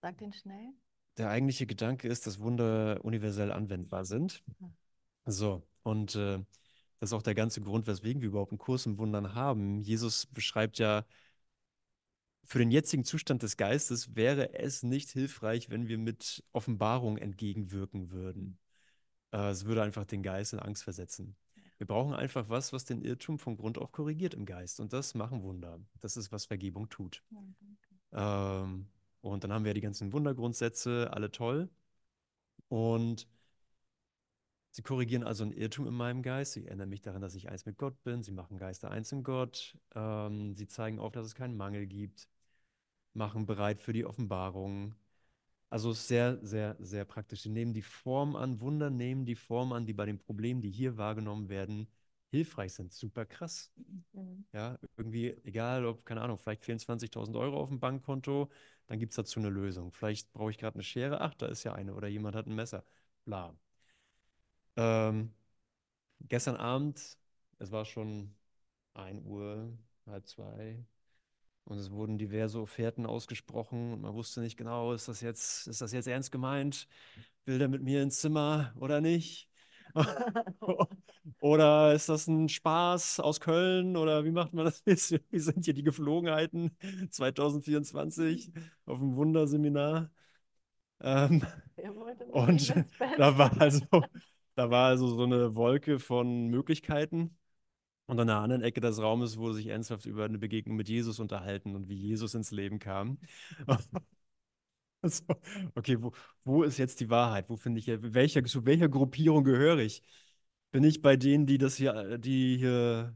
[0.02, 0.74] Sag den schnell.
[1.18, 4.44] Der eigentliche Gedanke ist, dass Wunder universell anwendbar sind.
[4.58, 4.74] Hm.
[5.26, 6.40] So, und äh,
[7.00, 9.82] das ist auch der ganze Grund, weswegen wir überhaupt einen Kurs in Wundern haben.
[9.82, 11.06] Jesus beschreibt ja,
[12.44, 18.10] für den jetzigen Zustand des Geistes wäre es nicht hilfreich, wenn wir mit Offenbarung entgegenwirken
[18.10, 18.58] würden.
[19.34, 21.36] Äh, es würde einfach den Geist in Angst versetzen.
[21.78, 24.80] Wir brauchen einfach was, was den Irrtum von Grund auf korrigiert im Geist.
[24.80, 25.80] Und das machen Wunder.
[26.00, 27.24] Das ist, was Vergebung tut.
[28.14, 28.88] ähm,
[29.22, 31.70] und dann haben wir die ganzen Wundergrundsätze, alle toll.
[32.70, 33.28] Und
[34.72, 36.54] sie korrigieren also einen Irrtum in meinem Geist.
[36.54, 38.24] Sie erinnern mich daran, dass ich eins mit Gott bin.
[38.24, 39.78] Sie machen Geister eins in Gott.
[39.96, 42.28] Ähm, sie zeigen auf, dass es keinen Mangel gibt.
[43.14, 44.96] Machen bereit für die Offenbarung.
[45.74, 47.42] Also sehr, sehr, sehr praktisch.
[47.44, 50.70] Die nehmen die Form an, Wunder nehmen die Form an, die bei den Problemen, die
[50.70, 51.88] hier wahrgenommen werden,
[52.30, 52.94] hilfreich sind.
[52.94, 53.72] Super krass.
[54.14, 54.46] Mhm.
[54.54, 58.52] Ja, irgendwie, egal ob, keine Ahnung, vielleicht fehlen 20.000 Euro auf dem Bankkonto,
[58.88, 59.92] dann gibt es dazu eine Lösung.
[59.92, 61.96] Vielleicht brauche ich gerade eine Schere, ach, da ist ja eine.
[61.96, 62.84] Oder jemand hat ein Messer.
[63.26, 63.56] Bla.
[64.78, 65.34] Ähm,
[66.22, 67.18] gestern Abend,
[67.60, 68.36] es war schon
[68.96, 70.86] 1 Uhr, halb zwei,
[71.66, 75.82] und es wurden diverse Offerten ausgesprochen und man wusste nicht genau, ist das jetzt, ist
[75.82, 76.88] das jetzt ernst gemeint?
[77.46, 79.50] Will der mit mir ins Zimmer oder nicht?
[81.40, 85.14] Oder ist das ein Spaß aus Köln oder wie macht man das jetzt?
[85.32, 86.76] Wie sind hier die Geflogenheiten
[87.12, 88.52] 2024
[88.86, 90.10] auf dem Wunderseminar?
[91.02, 91.46] Ähm,
[92.32, 92.74] und
[93.18, 93.86] da war also,
[94.56, 97.38] da war also so eine Wolke von Möglichkeiten.
[98.06, 101.20] Und an der anderen Ecke des Raumes wurde sich ernsthaft über eine Begegnung mit Jesus
[101.20, 103.18] unterhalten und wie Jesus ins Leben kam.
[105.02, 105.24] Also,
[105.76, 106.14] okay, wo,
[106.46, 107.50] wo ist jetzt die Wahrheit?
[107.50, 110.02] Wo finde ich, welcher, zu welcher Gruppierung gehöre ich?
[110.72, 113.14] Bin ich bei denen, die das hier, die hier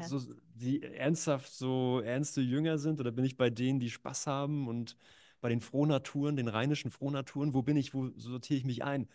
[0.00, 0.20] so,
[0.54, 4.96] die ernsthaft so ernste Jünger sind, oder bin ich bei denen, die Spaß haben und
[5.40, 9.08] bei den Frohnaturen, den rheinischen Frohnaturen, wo bin ich, wo sortiere ich mich ein?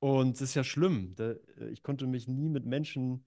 [0.00, 1.14] Und es ist ja schlimm.
[1.16, 1.34] Da,
[1.70, 3.24] ich konnte mich nie mit Menschen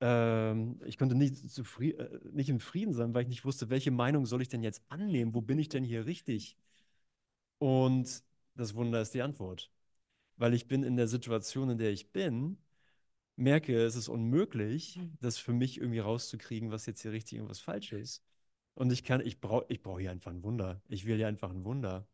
[0.00, 3.90] ähm, ich konnte nicht, zufrieden, äh, nicht im Frieden sein, weil ich nicht wusste, welche
[3.90, 5.34] Meinung soll ich denn jetzt annehmen?
[5.34, 6.56] Wo bin ich denn hier richtig?
[7.58, 8.22] Und
[8.54, 9.70] das Wunder ist die Antwort.
[10.36, 12.58] Weil ich bin in der Situation, in der ich bin,
[13.36, 17.60] merke, es ist unmöglich, das für mich irgendwie rauszukriegen, was jetzt hier richtig und was
[17.60, 18.22] falsch ist.
[18.74, 20.82] Und ich kann, ich brauche ich brauch hier einfach ein Wunder.
[20.88, 22.06] Ich will hier einfach ein Wunder.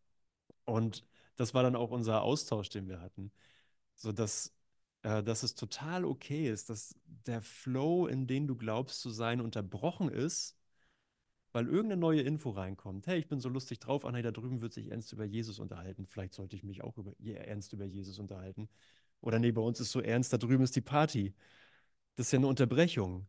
[0.67, 1.05] Und
[1.37, 3.33] das war dann auch unser Austausch, den wir hatten.
[3.97, 4.55] So dass
[5.03, 6.95] äh, dass es total okay ist, dass
[7.27, 10.57] der Flow, in den du glaubst zu sein, unterbrochen ist,
[11.53, 13.07] weil irgendeine neue Info reinkommt.
[13.07, 15.59] Hey, ich bin so lustig drauf, ah nee, da drüben wird sich ernst über Jesus
[15.59, 16.07] unterhalten.
[16.07, 18.69] Vielleicht sollte ich mich auch über, ernst über Jesus unterhalten.
[19.21, 21.35] Oder nee, bei uns ist so ernst, da drüben ist die Party.
[22.17, 23.27] Das ist ja eine Unterbrechung.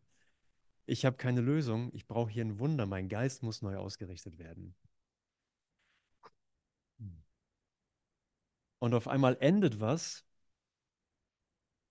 [0.85, 4.75] Ich habe keine Lösung, ich brauche hier ein Wunder, mein Geist muss neu ausgerichtet werden.
[8.79, 10.25] Und auf einmal endet was,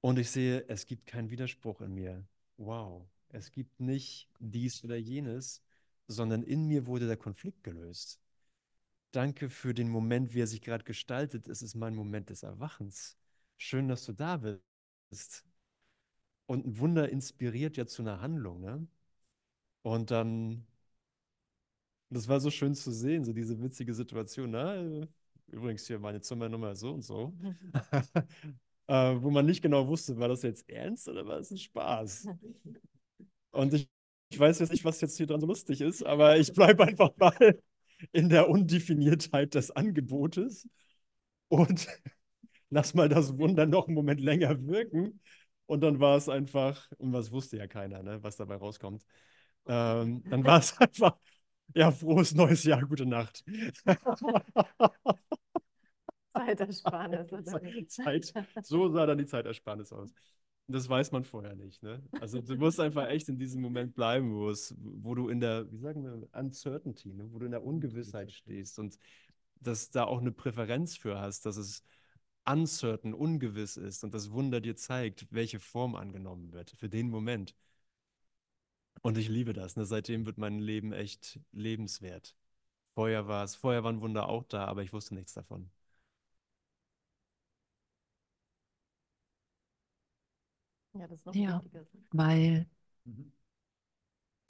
[0.00, 2.24] und ich sehe, es gibt keinen Widerspruch in mir.
[2.56, 5.62] Wow, es gibt nicht dies oder jenes,
[6.06, 8.20] sondern in mir wurde der Konflikt gelöst.
[9.12, 11.48] Danke für den Moment, wie er sich gerade gestaltet.
[11.48, 13.16] Es ist mein Moment des Erwachens.
[13.56, 14.36] Schön, dass du da
[15.10, 15.44] bist.
[16.46, 18.60] Und ein Wunder inspiriert ja zu einer Handlung.
[18.60, 18.86] Ne?
[19.82, 20.66] Und dann,
[22.10, 24.50] das war so schön zu sehen, so diese witzige Situation.
[24.50, 25.06] Na,
[25.48, 27.32] übrigens hier meine Zimmernummer so und so.
[28.90, 32.26] äh, wo man nicht genau wusste, war das jetzt ernst oder war es ein Spaß?
[33.50, 33.88] Und ich,
[34.30, 37.10] ich weiß jetzt nicht, was jetzt hier dran so lustig ist, aber ich bleibe einfach
[37.16, 37.58] mal
[38.12, 40.68] in der Undefiniertheit des Angebotes
[41.48, 41.88] und
[42.70, 45.20] lass mal das Wunder noch einen Moment länger wirken.
[45.66, 49.04] Und dann war es einfach, und was wusste ja keiner, ne, was dabei rauskommt.
[49.66, 51.16] Ähm, dann war es einfach,
[51.74, 53.44] ja, frohes neues Jahr, gute Nacht.
[56.32, 57.86] Zeitersparnis.
[57.88, 60.12] Zeit, so sah dann die Zeitersparnis aus.
[60.68, 61.82] Das weiß man vorher nicht.
[61.82, 62.02] Ne?
[62.20, 65.70] Also du musst einfach echt in diesem Moment bleiben, wo, es, wo du in der,
[65.72, 67.28] wie sagen wir, Uncertainty, ne?
[67.32, 68.96] wo du in der Ungewissheit stehst und
[69.60, 71.82] dass da auch eine Präferenz für hast, dass es
[72.46, 77.54] uncertain, ungewiss ist und das Wunder dir zeigt, welche Form angenommen wird für den Moment.
[79.02, 79.76] Und ich liebe das.
[79.76, 79.84] Ne?
[79.84, 82.36] Seitdem wird mein Leben echt lebenswert.
[82.94, 85.70] Vorher war es, vorher waren Wunder auch da, aber ich wusste nichts davon.
[90.92, 91.62] Ja, das ist noch Ja.
[91.62, 91.84] wichtiger.
[92.12, 92.66] weil
[93.04, 93.32] Mhm.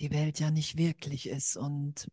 [0.01, 2.09] die Welt ja nicht wirklich ist und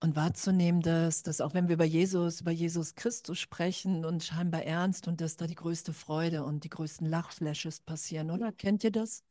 [0.00, 4.62] und wahrzunehmen, dass, dass auch wenn wir über Jesus, über Jesus Christus sprechen und scheinbar
[4.62, 8.52] ernst und dass da die größte Freude und die größten Lachflashes passieren, oder?
[8.52, 9.24] Kennt ihr das?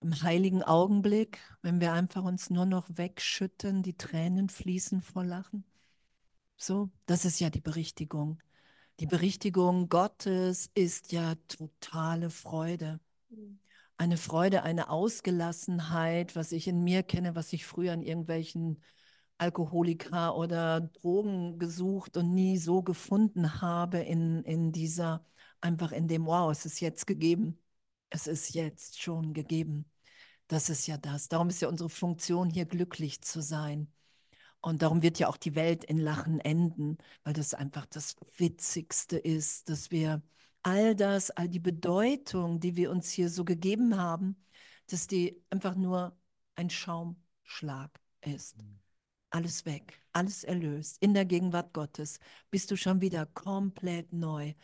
[0.00, 5.64] Im heiligen Augenblick, wenn wir einfach uns nur noch wegschütten, die Tränen fließen vor Lachen.
[6.56, 8.40] So, das ist ja die Berichtigung.
[9.00, 13.00] Die Berichtigung Gottes ist ja totale Freude.
[13.96, 18.82] Eine Freude, eine Ausgelassenheit, was ich in mir kenne, was ich früher in irgendwelchen
[19.38, 25.24] Alkoholiker oder Drogen gesucht und nie so gefunden habe in, in dieser,
[25.62, 27.58] einfach in dem, wow, es ist jetzt gegeben.
[28.10, 29.90] Es ist jetzt schon gegeben.
[30.46, 31.28] Das ist ja das.
[31.28, 33.90] Darum ist ja unsere Funktion hier glücklich zu sein.
[34.62, 39.16] Und darum wird ja auch die Welt in Lachen enden, weil das einfach das Witzigste
[39.18, 40.22] ist, dass wir
[40.62, 44.36] all das, all die Bedeutung, die wir uns hier so gegeben haben,
[44.88, 46.16] dass die einfach nur
[46.56, 47.90] ein Schaumschlag
[48.22, 48.56] ist.
[49.30, 50.98] alles weg, alles erlöst.
[51.00, 52.18] In der Gegenwart Gottes
[52.50, 54.54] bist du schon wieder komplett neu.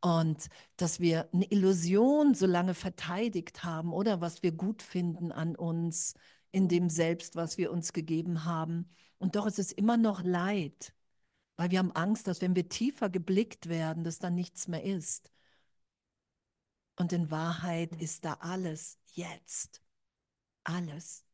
[0.00, 5.56] Und dass wir eine Illusion so lange verteidigt haben oder was wir gut finden an
[5.56, 6.14] uns,
[6.52, 8.90] in dem Selbst, was wir uns gegeben haben.
[9.18, 10.94] Und doch ist es immer noch Leid,
[11.56, 15.32] weil wir haben Angst, dass wenn wir tiefer geblickt werden, dass dann nichts mehr ist.
[16.96, 19.82] Und in Wahrheit ist da alles jetzt.
[20.64, 21.26] Alles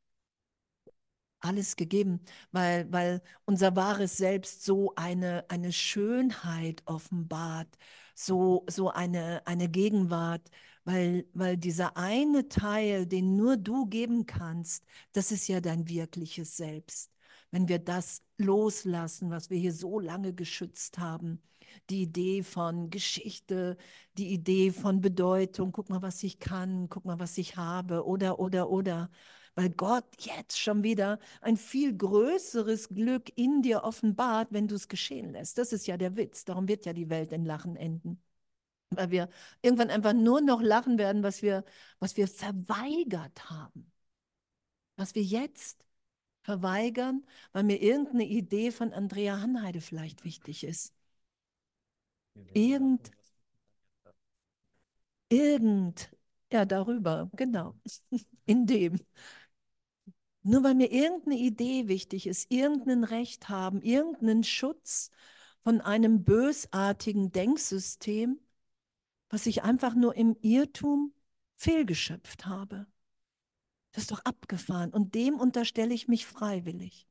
[1.41, 2.21] alles gegeben,
[2.53, 7.69] weil, weil unser wahres Selbst so eine, eine Schönheit offenbart,
[8.15, 10.51] so, so eine, eine Gegenwart,
[10.85, 16.57] weil, weil dieser eine Teil, den nur du geben kannst, das ist ja dein wirkliches
[16.57, 17.11] Selbst.
[17.53, 21.41] Wenn wir das loslassen, was wir hier so lange geschützt haben,
[21.91, 23.77] die Idee von Geschichte,
[24.19, 28.41] die Idee von Bedeutung, guck mal, was ich kann, guck mal, was ich habe, oder,
[28.41, 29.11] oder, oder
[29.55, 34.89] weil Gott jetzt schon wieder ein viel größeres Glück in dir offenbart, wenn du es
[34.89, 35.59] geschehen lässt.
[35.59, 36.45] Das ist ja der Witz.
[36.45, 38.23] Darum wird ja die Welt in Lachen enden.
[38.91, 39.29] Weil wir
[39.63, 41.65] irgendwann einfach nur noch lachen werden, was wir,
[41.99, 43.93] was wir verweigert haben.
[44.97, 45.85] Was wir jetzt
[46.43, 50.95] verweigern, weil mir irgendeine Idee von Andrea Hanheide vielleicht wichtig ist.
[52.55, 53.11] Irgend,
[55.29, 56.11] irgend,
[56.53, 57.75] ja, darüber, genau,
[58.47, 58.99] in dem.
[60.45, 65.11] Nur weil mir irgendeine Idee wichtig ist, irgendein Recht haben, irgendeinen Schutz
[65.63, 68.41] von einem bösartigen Denksystem,
[69.31, 71.15] was ich einfach nur im Irrtum
[71.57, 72.87] fehlgeschöpft habe.
[73.93, 74.91] Das ist doch abgefahren.
[74.91, 77.07] Und dem unterstelle ich mich freiwillig.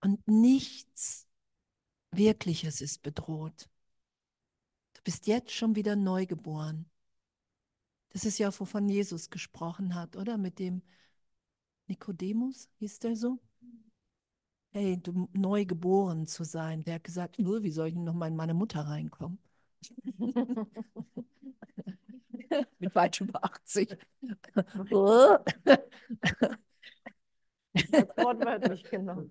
[0.00, 1.28] Und nichts
[2.12, 3.68] Wirkliches ist bedroht.
[4.94, 6.90] Du bist jetzt schon wieder neugeboren.
[8.10, 10.36] Das ist ja, wovon Jesus gesprochen hat, oder?
[10.36, 10.82] Mit dem
[11.86, 13.38] Nikodemus, hieß der so?
[14.72, 16.82] Hey, du neu geboren zu sein.
[16.84, 19.38] Der hat gesagt, nur, wie soll ich noch mal in meine Mutter reinkommen?
[22.78, 23.96] Mit weit über 80.
[28.16, 29.30] Wortwörtlich genommen.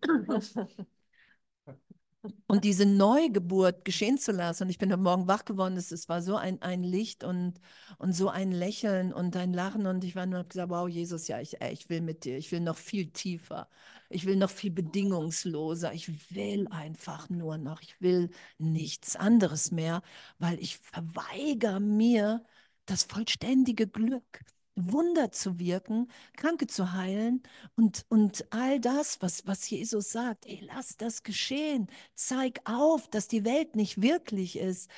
[2.45, 4.63] Und diese Neugeburt geschehen zu lassen.
[4.63, 7.59] Und ich bin heute Morgen wach geworden, es war so ein, ein Licht und,
[7.97, 9.87] und so ein Lächeln und ein Lachen.
[9.87, 12.37] Und ich war nur gesagt, wow, Jesus, ja, ich, ich will mit dir.
[12.37, 13.67] Ich will noch viel tiefer.
[14.09, 15.93] Ich will noch viel bedingungsloser.
[15.93, 17.81] Ich will einfach nur noch.
[17.81, 20.03] Ich will nichts anderes mehr,
[20.37, 22.43] weil ich verweigere mir
[22.85, 24.41] das vollständige Glück.
[24.75, 27.43] Wunder zu wirken, Kranke zu heilen
[27.75, 31.87] und, und all das, was, was Jesus sagt, ey, lass das geschehen.
[32.15, 34.89] Zeig auf, dass die Welt nicht wirklich ist.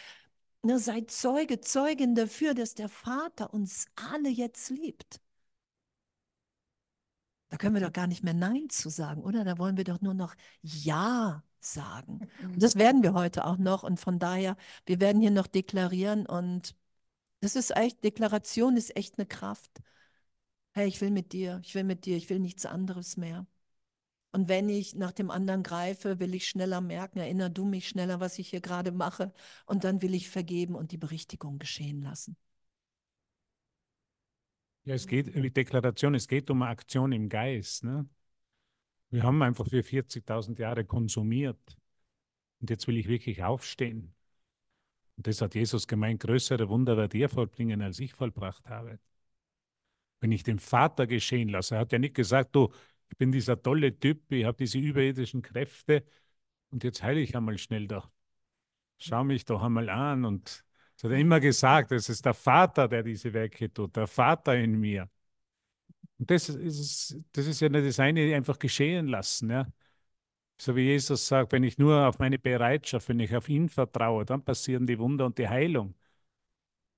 [0.62, 5.20] Nur sei Zeuge, Zeugin dafür, dass der Vater uns alle jetzt liebt.
[7.50, 9.44] Da können wir doch gar nicht mehr Nein zu sagen, oder?
[9.44, 12.28] Da wollen wir doch nur noch Ja sagen.
[12.44, 13.84] Und das werden wir heute auch noch.
[13.84, 16.76] Und von daher, wir werden hier noch deklarieren und
[17.44, 19.82] das ist echt, Deklaration ist echt eine Kraft.
[20.72, 23.46] Hey, ich will mit dir, ich will mit dir, ich will nichts anderes mehr.
[24.32, 28.22] Und wenn ich nach dem anderen greife, will ich schneller merken, erinnere du mich schneller,
[28.22, 29.34] was ich hier gerade mache.
[29.66, 32.38] Und dann will ich vergeben und die Berichtigung geschehen lassen.
[34.86, 37.84] Ja, es geht, die Deklaration, es geht um eine Aktion im Geist.
[37.84, 38.08] Ne?
[39.10, 41.78] Wir haben einfach für 40.000 Jahre konsumiert.
[42.62, 44.16] Und jetzt will ich wirklich aufstehen.
[45.18, 49.00] Und das hat Jesus gemeint, größere Wunder wird ihr vollbringen, als ich vollbracht habe.
[50.20, 52.72] Wenn ich den Vater geschehen lasse, er hat ja nicht gesagt, du,
[53.12, 56.04] ich bin dieser tolle Typ, ich habe diese überirdischen Kräfte
[56.72, 58.12] und jetzt heile ich einmal schnell da.
[58.98, 60.26] Schau mich doch einmal an.
[60.26, 60.66] Und
[60.98, 64.56] es hat er immer gesagt, es ist der Vater, der diese Werke tut, der Vater
[64.58, 65.10] in mir.
[66.20, 69.50] Und das ist, das ist ja nicht das eine, einfach geschehen lassen.
[69.50, 69.68] Ja.
[70.58, 74.26] So wie Jesus sagt, wenn ich nur auf meine Bereitschaft, wenn ich auf ihn vertraue,
[74.26, 75.96] dann passieren die Wunder und die Heilung.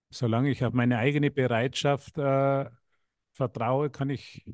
[0.10, 2.70] Solange ich auf meine eigene Bereitschaft äh,
[3.34, 4.46] vertraue, kann ich,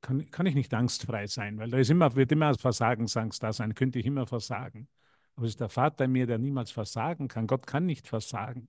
[0.00, 3.74] kann, kann ich nicht angstfrei sein, weil da ist immer, wird immer Versagensangst da sein,
[3.74, 4.88] könnte ich immer versagen.
[5.36, 7.46] Aber es ist der Vater in mir, der niemals versagen kann.
[7.46, 8.68] Gott kann nicht versagen.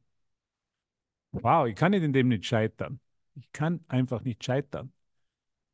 [1.32, 3.00] Wow, ich kann nicht in dem nicht scheitern.
[3.36, 4.92] Ich kann einfach nicht scheitern.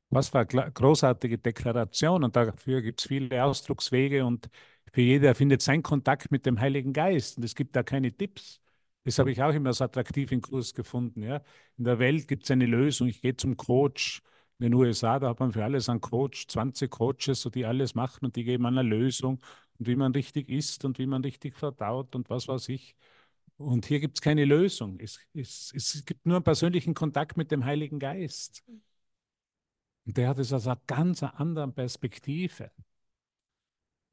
[0.10, 4.50] Was für eine großartige Deklaration und dafür gibt es viele Ausdruckswege und
[4.94, 8.62] für jeder findet seinen Kontakt mit dem Heiligen Geist und es gibt da keine Tipps.
[9.04, 11.22] Das habe ich auch immer so attraktiv im Kurs gefunden.
[11.22, 11.42] Ja.
[11.78, 13.08] In der Welt gibt es eine Lösung.
[13.08, 14.22] Ich gehe zum Coach.
[14.58, 17.94] In den USA, da hat man für alles einen Coach, 20 Coaches, so die alles
[17.94, 19.42] machen und die geben eine Lösung
[19.78, 22.96] und wie man richtig isst und wie man richtig verdaut und was weiß ich.
[23.58, 24.98] Und hier gibt es keine Lösung.
[25.00, 28.64] Es, es, es gibt nur einen persönlichen Kontakt mit dem Heiligen Geist.
[30.06, 32.72] Und der hat es aus einer ganz anderen Perspektive.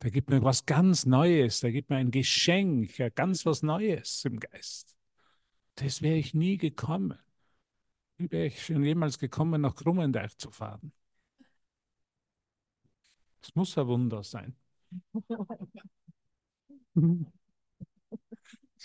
[0.03, 4.41] Der gibt mir was ganz Neues, der gibt mir ein Geschenk, ganz was Neues im
[4.41, 4.97] Geist.
[5.77, 7.19] Das wäre ich nie gekommen.
[8.17, 10.93] Wie wäre ich schon jemals gekommen, nach Krummendeich zu fahren?
[13.41, 14.57] Das muss ein Wunder sein.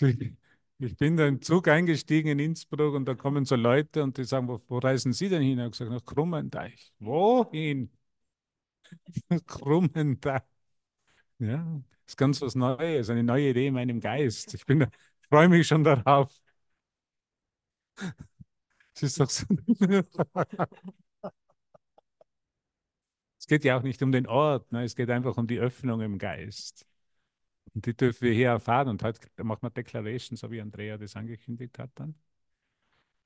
[0.80, 4.24] Ich bin da im Zug eingestiegen in Innsbruck und da kommen so Leute und die
[4.24, 5.58] sagen, wo, wo reisen Sie denn hin?
[5.58, 6.92] Ich habe gesagt, nach Krummendeich.
[7.00, 7.90] Wohin?
[9.46, 10.42] Krummendeich.
[11.38, 14.54] Ja, ist ganz was Neues, eine neue Idee in meinem Geist.
[14.54, 14.86] Ich bin,
[15.28, 16.32] freue mich schon darauf.
[18.94, 19.44] Es ist doch so.
[23.38, 24.84] es geht ja auch nicht um den Ort, ne?
[24.84, 26.86] es geht einfach um die Öffnung im Geist.
[27.74, 28.88] Und die dürfen wir hier erfahren.
[28.88, 32.14] Und heute machen wir Declarations, so wie Andrea das angekündigt hat dann.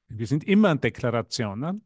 [0.09, 1.84] Wir sind immer in Deklarationen.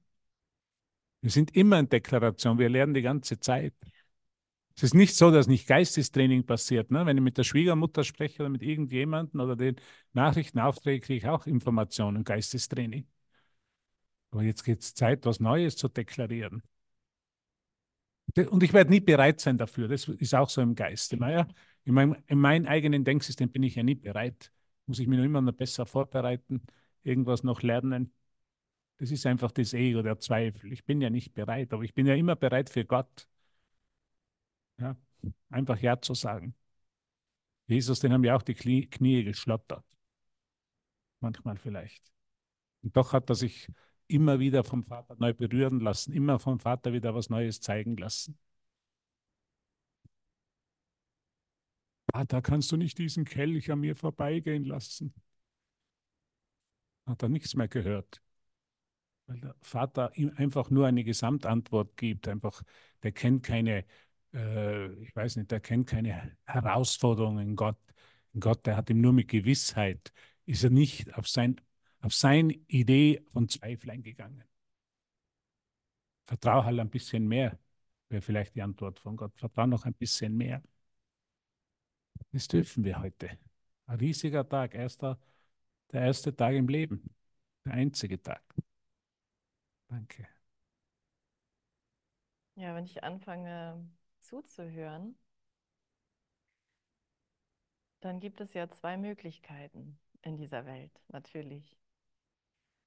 [1.20, 2.58] Wir sind immer in Deklaration.
[2.58, 3.74] Wir lernen die ganze Zeit.
[4.76, 6.90] Es ist nicht so, dass nicht Geistestraining passiert.
[6.90, 7.06] Ne?
[7.06, 9.76] Wenn ich mit der Schwiegermutter spreche oder mit irgendjemandem oder den
[10.12, 13.06] Nachrichten aufträge, kriege ich auch Informationen, Geistestraining.
[14.30, 16.62] Aber jetzt geht es Zeit, was Neues zu deklarieren.
[18.50, 19.88] Und ich werde nie bereit sein dafür.
[19.88, 21.16] Das ist auch so im Geiste.
[21.16, 21.46] Naja,
[21.86, 24.52] in meinem, in meinem eigenen Denksystem bin ich ja nie bereit.
[24.86, 26.62] Muss ich mich noch immer noch besser vorbereiten,
[27.04, 28.12] irgendwas noch lernen.
[28.98, 30.72] Das ist einfach das Ego, der Zweifel.
[30.72, 33.28] Ich bin ja nicht bereit, aber ich bin ja immer bereit für Gott.
[34.78, 34.96] Ja,
[35.48, 36.54] einfach Ja zu sagen.
[37.68, 39.84] Jesus, den haben ja auch die Knie, geschlottert.
[41.20, 42.12] Manchmal vielleicht.
[42.82, 43.68] Und doch hat er sich
[44.08, 48.38] immer wieder vom Vater neu berühren lassen, immer vom Vater wieder was Neues zeigen lassen.
[52.16, 55.12] Vater, kannst du nicht diesen Kelch an mir vorbeigehen lassen?
[57.04, 58.22] Hat er nichts mehr gehört.
[59.26, 62.26] Weil der Vater ihm einfach nur eine Gesamtantwort gibt.
[62.28, 62.62] Einfach,
[63.02, 63.84] der kennt keine,
[64.32, 67.78] äh, ich weiß nicht, der kennt keine Herausforderungen in Gott.
[68.32, 70.10] In Gott, der hat ihm nur mit Gewissheit,
[70.46, 71.60] ist er nicht auf sein
[72.00, 74.44] auf seine Idee von Zweifel eingegangen.
[76.26, 77.58] Vertraue halt ein bisschen mehr,
[78.08, 79.32] wäre vielleicht die Antwort von Gott.
[79.36, 80.62] Vertraue noch ein bisschen mehr.
[82.36, 83.30] Das dürfen wir heute.
[83.86, 85.18] Ein riesiger Tag, erster,
[85.90, 87.02] der erste Tag im Leben,
[87.64, 88.42] der einzige Tag.
[89.88, 90.28] Danke.
[92.56, 93.88] Ja, wenn ich anfange
[94.20, 95.16] zuzuhören,
[98.00, 101.78] dann gibt es ja zwei Möglichkeiten in dieser Welt, natürlich.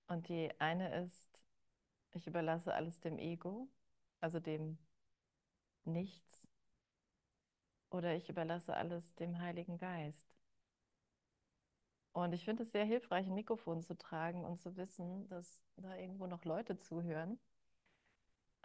[0.06, 1.44] Und die eine ist,
[2.12, 3.68] ich überlasse alles dem Ego,
[4.20, 4.78] also dem
[5.86, 6.49] Nichts.
[7.92, 10.28] Oder ich überlasse alles dem Heiligen Geist.
[12.14, 15.96] Und ich finde es sehr hilfreich, ein Mikrofon zu tragen und zu wissen, dass da
[15.96, 17.40] irgendwo noch Leute zuhören.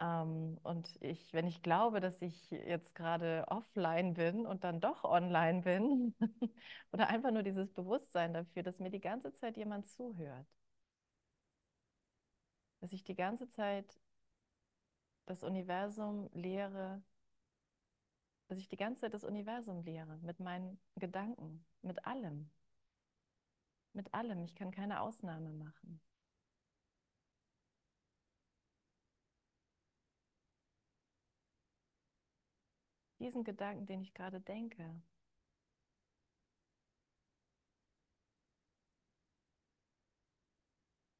[0.01, 5.03] Ähm, und ich, wenn ich glaube, dass ich jetzt gerade offline bin und dann doch
[5.03, 6.15] online bin,
[6.91, 10.47] oder einfach nur dieses Bewusstsein dafür, dass mir die ganze Zeit jemand zuhört
[12.85, 13.99] dass ich die ganze Zeit
[15.27, 17.01] das Universum lehre,
[18.47, 22.49] dass ich die ganze Zeit das Universum lehre, mit meinen Gedanken, mit allem.
[23.93, 24.43] Mit allem.
[24.43, 26.01] Ich kann keine Ausnahme machen.
[33.19, 35.01] Diesen Gedanken, den ich gerade denke,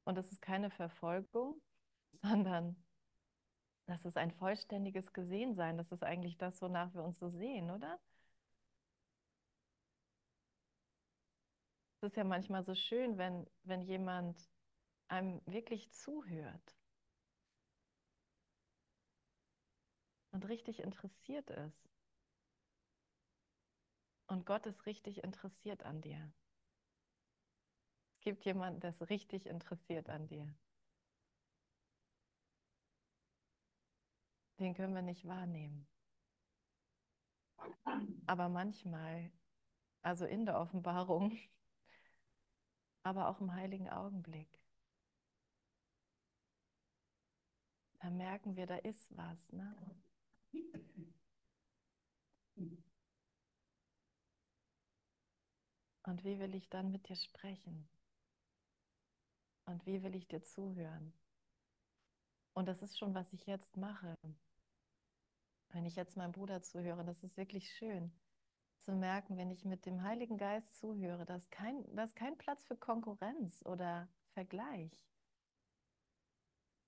[0.06, 1.60] Und das ist keine Verfolgung,
[2.22, 2.76] sondern
[3.86, 5.78] das ist ein vollständiges Gesehensein.
[5.78, 7.98] Das ist eigentlich das, wonach wir uns so sehen, oder?
[12.00, 14.36] Es ist ja manchmal so schön, wenn, wenn jemand
[15.08, 16.76] einem wirklich zuhört
[20.32, 21.90] und richtig interessiert ist.
[24.28, 26.32] Und Gott ist richtig interessiert an dir
[28.26, 30.52] gibt jemanden, der ist richtig interessiert an dir.
[34.58, 35.86] Den können wir nicht wahrnehmen.
[38.26, 39.30] Aber manchmal,
[40.02, 41.36] also in der Offenbarung,
[43.02, 44.48] aber auch im heiligen Augenblick,
[48.00, 49.52] da merken wir, da ist was.
[49.52, 49.74] Ne?
[56.04, 57.88] Und wie will ich dann mit dir sprechen?
[59.66, 61.12] Und wie will ich dir zuhören?
[62.54, 64.16] Und das ist schon, was ich jetzt mache.
[65.70, 68.12] Wenn ich jetzt meinem Bruder zuhöre, das ist wirklich schön
[68.78, 72.64] zu merken, wenn ich mit dem Heiligen Geist zuhöre, dass kein, da ist kein Platz
[72.64, 74.92] für Konkurrenz oder Vergleich.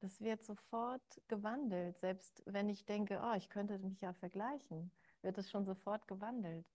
[0.01, 1.99] Das wird sofort gewandelt.
[1.99, 6.67] Selbst wenn ich denke, oh, ich könnte mich ja vergleichen, wird es schon sofort gewandelt.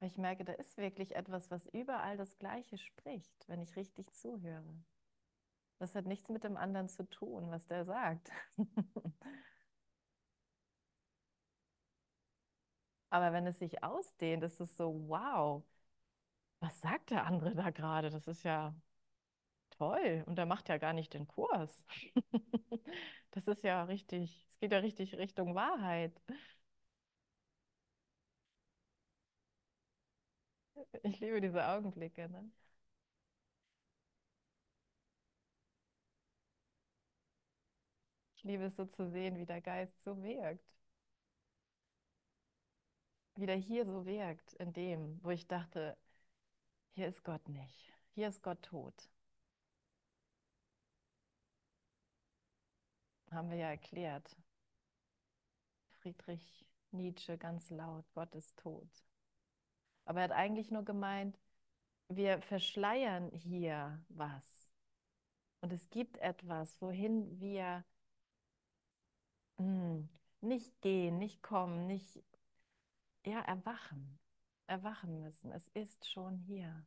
[0.00, 4.84] Ich merke, da ist wirklich etwas, was überall das Gleiche spricht, wenn ich richtig zuhöre.
[5.78, 8.30] Das hat nichts mit dem anderen zu tun, was der sagt.
[13.14, 15.62] Aber wenn es sich ausdehnt, ist es so, wow,
[16.60, 18.10] was sagt der andere da gerade?
[18.10, 18.74] Das ist ja
[19.70, 20.24] toll.
[20.26, 21.84] Und der macht ja gar nicht den Kurs.
[23.32, 26.12] Das ist ja richtig, es geht ja richtig Richtung Wahrheit.
[31.04, 32.50] Ich liebe diese Augenblicke, ne?
[38.36, 40.73] Ich liebe es so zu sehen, wie der Geist so wirkt.
[43.36, 45.96] Wie der hier so wirkt, in dem, wo ich dachte,
[46.92, 47.92] hier ist Gott nicht.
[48.14, 49.08] Hier ist Gott tot.
[53.30, 54.36] Haben wir ja erklärt.
[56.00, 58.88] Friedrich Nietzsche ganz laut, Gott ist tot.
[60.04, 61.36] Aber er hat eigentlich nur gemeint,
[62.08, 64.70] wir verschleiern hier was.
[65.60, 67.84] Und es gibt etwas, wohin wir
[69.56, 70.08] hm,
[70.40, 72.22] nicht gehen, nicht kommen, nicht
[73.26, 74.18] ja, erwachen,
[74.66, 75.52] erwachen müssen.
[75.52, 76.86] Es ist schon hier.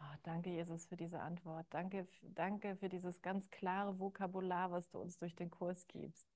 [0.00, 1.66] Oh, danke, Jesus, für diese Antwort.
[1.70, 6.26] Danke, danke für dieses ganz klare Vokabular, was du uns durch den Kurs gibst.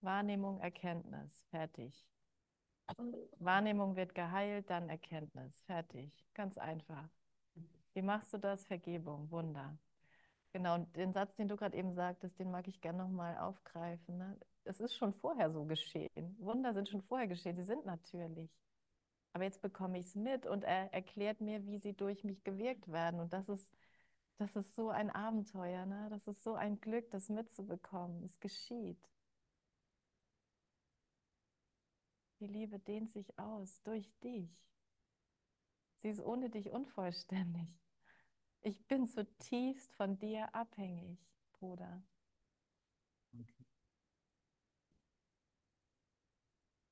[0.00, 2.06] Wahrnehmung, Erkenntnis, fertig.
[3.38, 6.12] Wahrnehmung wird geheilt, dann Erkenntnis, fertig.
[6.34, 7.08] Ganz einfach.
[7.94, 8.66] Wie machst du das?
[8.66, 9.78] Vergebung, Wunder.
[10.52, 14.18] Genau, und den Satz, den du gerade eben sagtest, den mag ich gerne nochmal aufgreifen.
[14.18, 14.36] Ne?
[14.64, 16.36] Es ist schon vorher so geschehen.
[16.38, 18.50] Wunder sind schon vorher geschehen, sie sind natürlich.
[19.32, 22.90] Aber jetzt bekomme ich es mit und er erklärt mir, wie sie durch mich gewirkt
[22.90, 23.20] werden.
[23.20, 23.72] Und das ist,
[24.38, 26.08] das ist so ein Abenteuer, ne?
[26.10, 28.22] das ist so ein Glück, das mitzubekommen.
[28.24, 28.98] Es geschieht.
[32.40, 34.50] Die Liebe dehnt sich aus durch dich.
[35.96, 37.68] Sie ist ohne dich unvollständig.
[38.60, 41.18] Ich bin zutiefst von dir abhängig,
[41.54, 42.02] Bruder.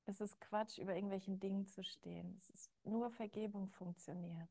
[0.05, 2.35] Es ist Quatsch, über irgendwelchen Dingen zu stehen.
[2.37, 4.49] Es ist nur Vergebung funktioniert.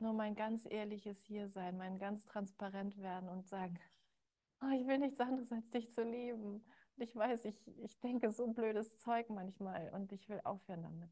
[0.00, 3.78] Nur mein ganz ehrliches Hiersein, mein ganz transparent werden und sagen,
[4.62, 6.64] oh, ich will nichts anderes als dich zu lieben.
[6.96, 11.10] Und ich weiß, ich, ich denke so blödes Zeug manchmal und ich will aufhören damit.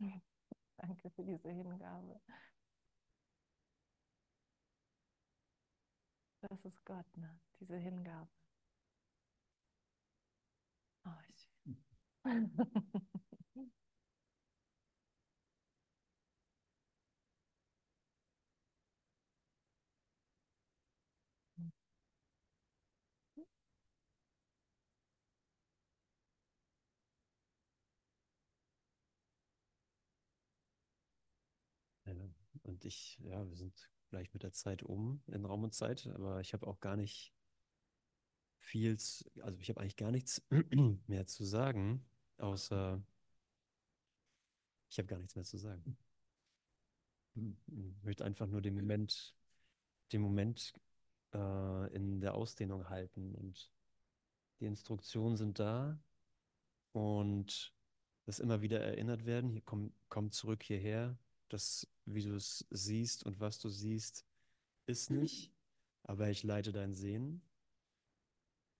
[0.78, 2.20] Danke für diese Hingabe.
[6.48, 7.38] Das ist Gott, ne?
[7.58, 8.28] diese Hingabe.
[11.06, 11.10] Oh,
[12.24, 12.50] schön.
[32.62, 36.40] Und ich, ja, wir sind gleich mit der Zeit um in Raum und Zeit, aber
[36.40, 37.34] ich habe auch gar nicht
[38.60, 40.40] viel, also ich habe eigentlich gar nichts
[41.08, 42.06] mehr zu sagen,
[42.38, 43.02] außer
[44.88, 45.98] ich habe gar nichts mehr zu sagen.
[47.34, 49.34] Ich möchte einfach nur den Moment,
[50.12, 50.72] den Moment
[51.32, 53.68] äh, in der Ausdehnung halten und
[54.60, 55.98] die Instruktionen sind da
[56.92, 57.74] und
[58.26, 59.50] das immer wieder erinnert werden.
[59.50, 61.18] Hier komm, komm zurück hierher,
[61.54, 64.26] das, wie du es siehst und was du siehst,
[64.86, 65.52] ist nicht,
[66.02, 67.42] aber ich leite dein Sehen.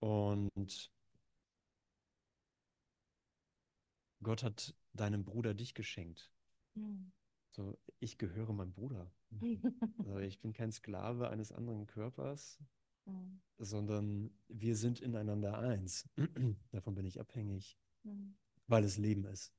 [0.00, 0.92] Und
[4.22, 6.32] Gott hat deinem Bruder dich geschenkt.
[6.74, 7.12] Mhm.
[7.52, 9.10] So, ich gehöre meinem Bruder.
[9.98, 12.58] also ich bin kein Sklave eines anderen Körpers,
[13.04, 13.40] mhm.
[13.56, 16.08] sondern wir sind ineinander eins.
[16.72, 18.36] Davon bin ich abhängig, mhm.
[18.66, 19.54] weil es Leben ist.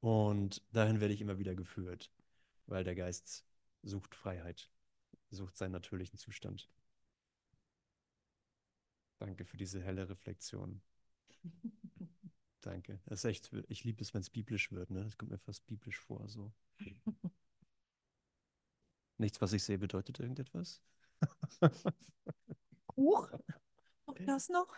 [0.00, 2.10] Und dahin werde ich immer wieder geführt,
[2.66, 3.44] weil der Geist
[3.82, 4.70] sucht Freiheit,
[5.30, 6.68] sucht seinen natürlichen Zustand.
[9.18, 10.80] Danke für diese helle Reflexion.
[12.62, 13.00] Danke.
[13.06, 15.04] Das ist echt, ich liebe es, wenn es biblisch wird, ne?
[15.04, 16.52] Das kommt mir fast biblisch vor, so.
[19.18, 20.80] Nichts, was ich sehe, bedeutet irgendetwas?
[22.96, 23.30] Huch,
[24.06, 24.74] auch das noch?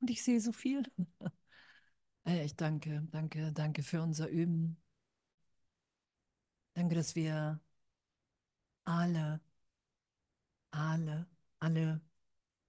[0.00, 0.82] Und ich sehe so viel.
[2.28, 4.76] Ich danke, danke, danke für unser Üben.
[6.74, 7.60] Danke, dass wir
[8.84, 9.40] alle,
[10.70, 11.26] alle,
[11.58, 12.00] alle,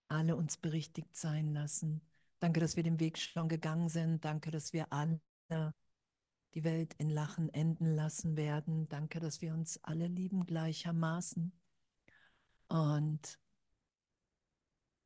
[0.08, 2.02] alle uns berichtigt sein lassen
[2.40, 4.24] Danke, dass wir den Weg schon gegangen sind.
[4.24, 5.20] Danke, dass wir alle
[6.54, 8.88] die Welt in Lachen enden lassen werden.
[8.88, 11.52] Danke, dass wir uns alle lieben gleichermaßen.
[12.70, 13.40] Und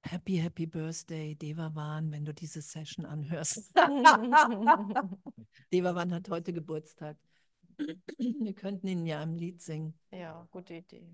[0.05, 3.71] Happy, happy Birthday, Devavan, wenn du diese Session anhörst.
[5.71, 7.17] Devavan hat heute Geburtstag.
[8.17, 9.93] Wir könnten ihn ja im Lied singen.
[10.11, 11.07] Ja, gute Idee.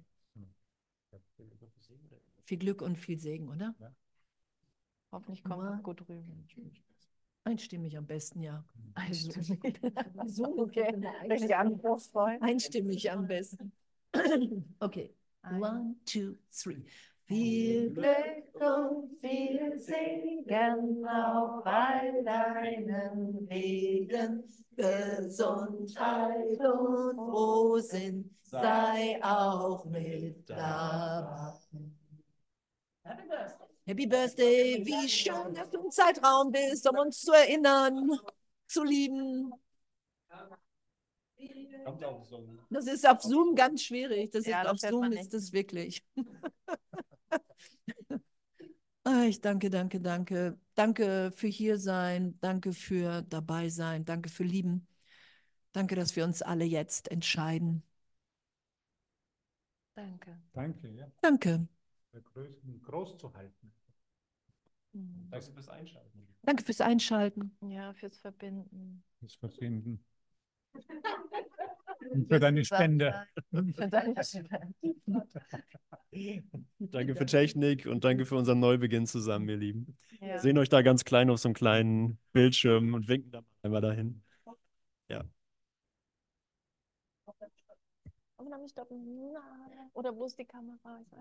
[2.46, 3.76] Viel Glück und viel Segen, oder?
[5.12, 6.24] Hoffentlich kommt es gut rüber.
[7.44, 8.66] Einstimmig am besten, ja.
[8.96, 9.80] Einstimmig.
[10.28, 10.94] So, Okay,
[11.30, 12.38] richtig anspruchsvoll.
[12.42, 13.72] Einstimmig am besten.
[14.80, 15.14] Okay.
[15.44, 16.84] One, two, three.
[17.30, 24.44] Viel Glück und viel Segen auf all deinen Wegen.
[24.76, 31.54] Gesundheit und Frohsinn sei auch mit dabei.
[33.88, 38.12] Happy Birthday, wie schön, dass du im Zeitraum bist, um uns zu erinnern,
[38.68, 39.52] zu lieben.
[42.70, 44.32] Das ist auf Zoom ganz schwierig.
[44.32, 46.04] Das Ja, ist das auf Zoom ist das wirklich.
[49.06, 50.60] Ah, Ich danke, danke, danke.
[50.76, 52.38] Danke für hier sein.
[52.42, 54.06] Danke für dabei sein.
[54.06, 54.88] Danke für lieben.
[55.72, 57.84] Danke, dass wir uns alle jetzt entscheiden.
[59.96, 60.38] Danke.
[60.54, 61.08] Danke, ja.
[61.22, 61.68] Danke.
[62.84, 63.72] Groß zu halten.
[64.94, 65.28] Mhm.
[65.32, 66.28] Danke fürs Einschalten.
[66.44, 67.58] Danke fürs Einschalten.
[67.62, 69.04] Ja, fürs Verbinden.
[69.22, 70.04] Das Verbinden.
[72.12, 73.26] Und für deine Spende.
[73.52, 74.74] Für deine Spende.
[76.80, 79.98] Danke für Technik und danke für unseren Neubeginn zusammen, ihr Lieben.
[80.22, 80.28] Ja.
[80.28, 83.82] Wir sehen euch da ganz klein auf so einem kleinen Bildschirm und winken da einmal
[83.82, 84.24] dahin.
[88.50, 89.32] Aufnahme stoppen.
[89.32, 89.90] Nein.
[89.94, 91.00] Oder wo ist die Kamera?
[91.02, 91.20] Ich weiß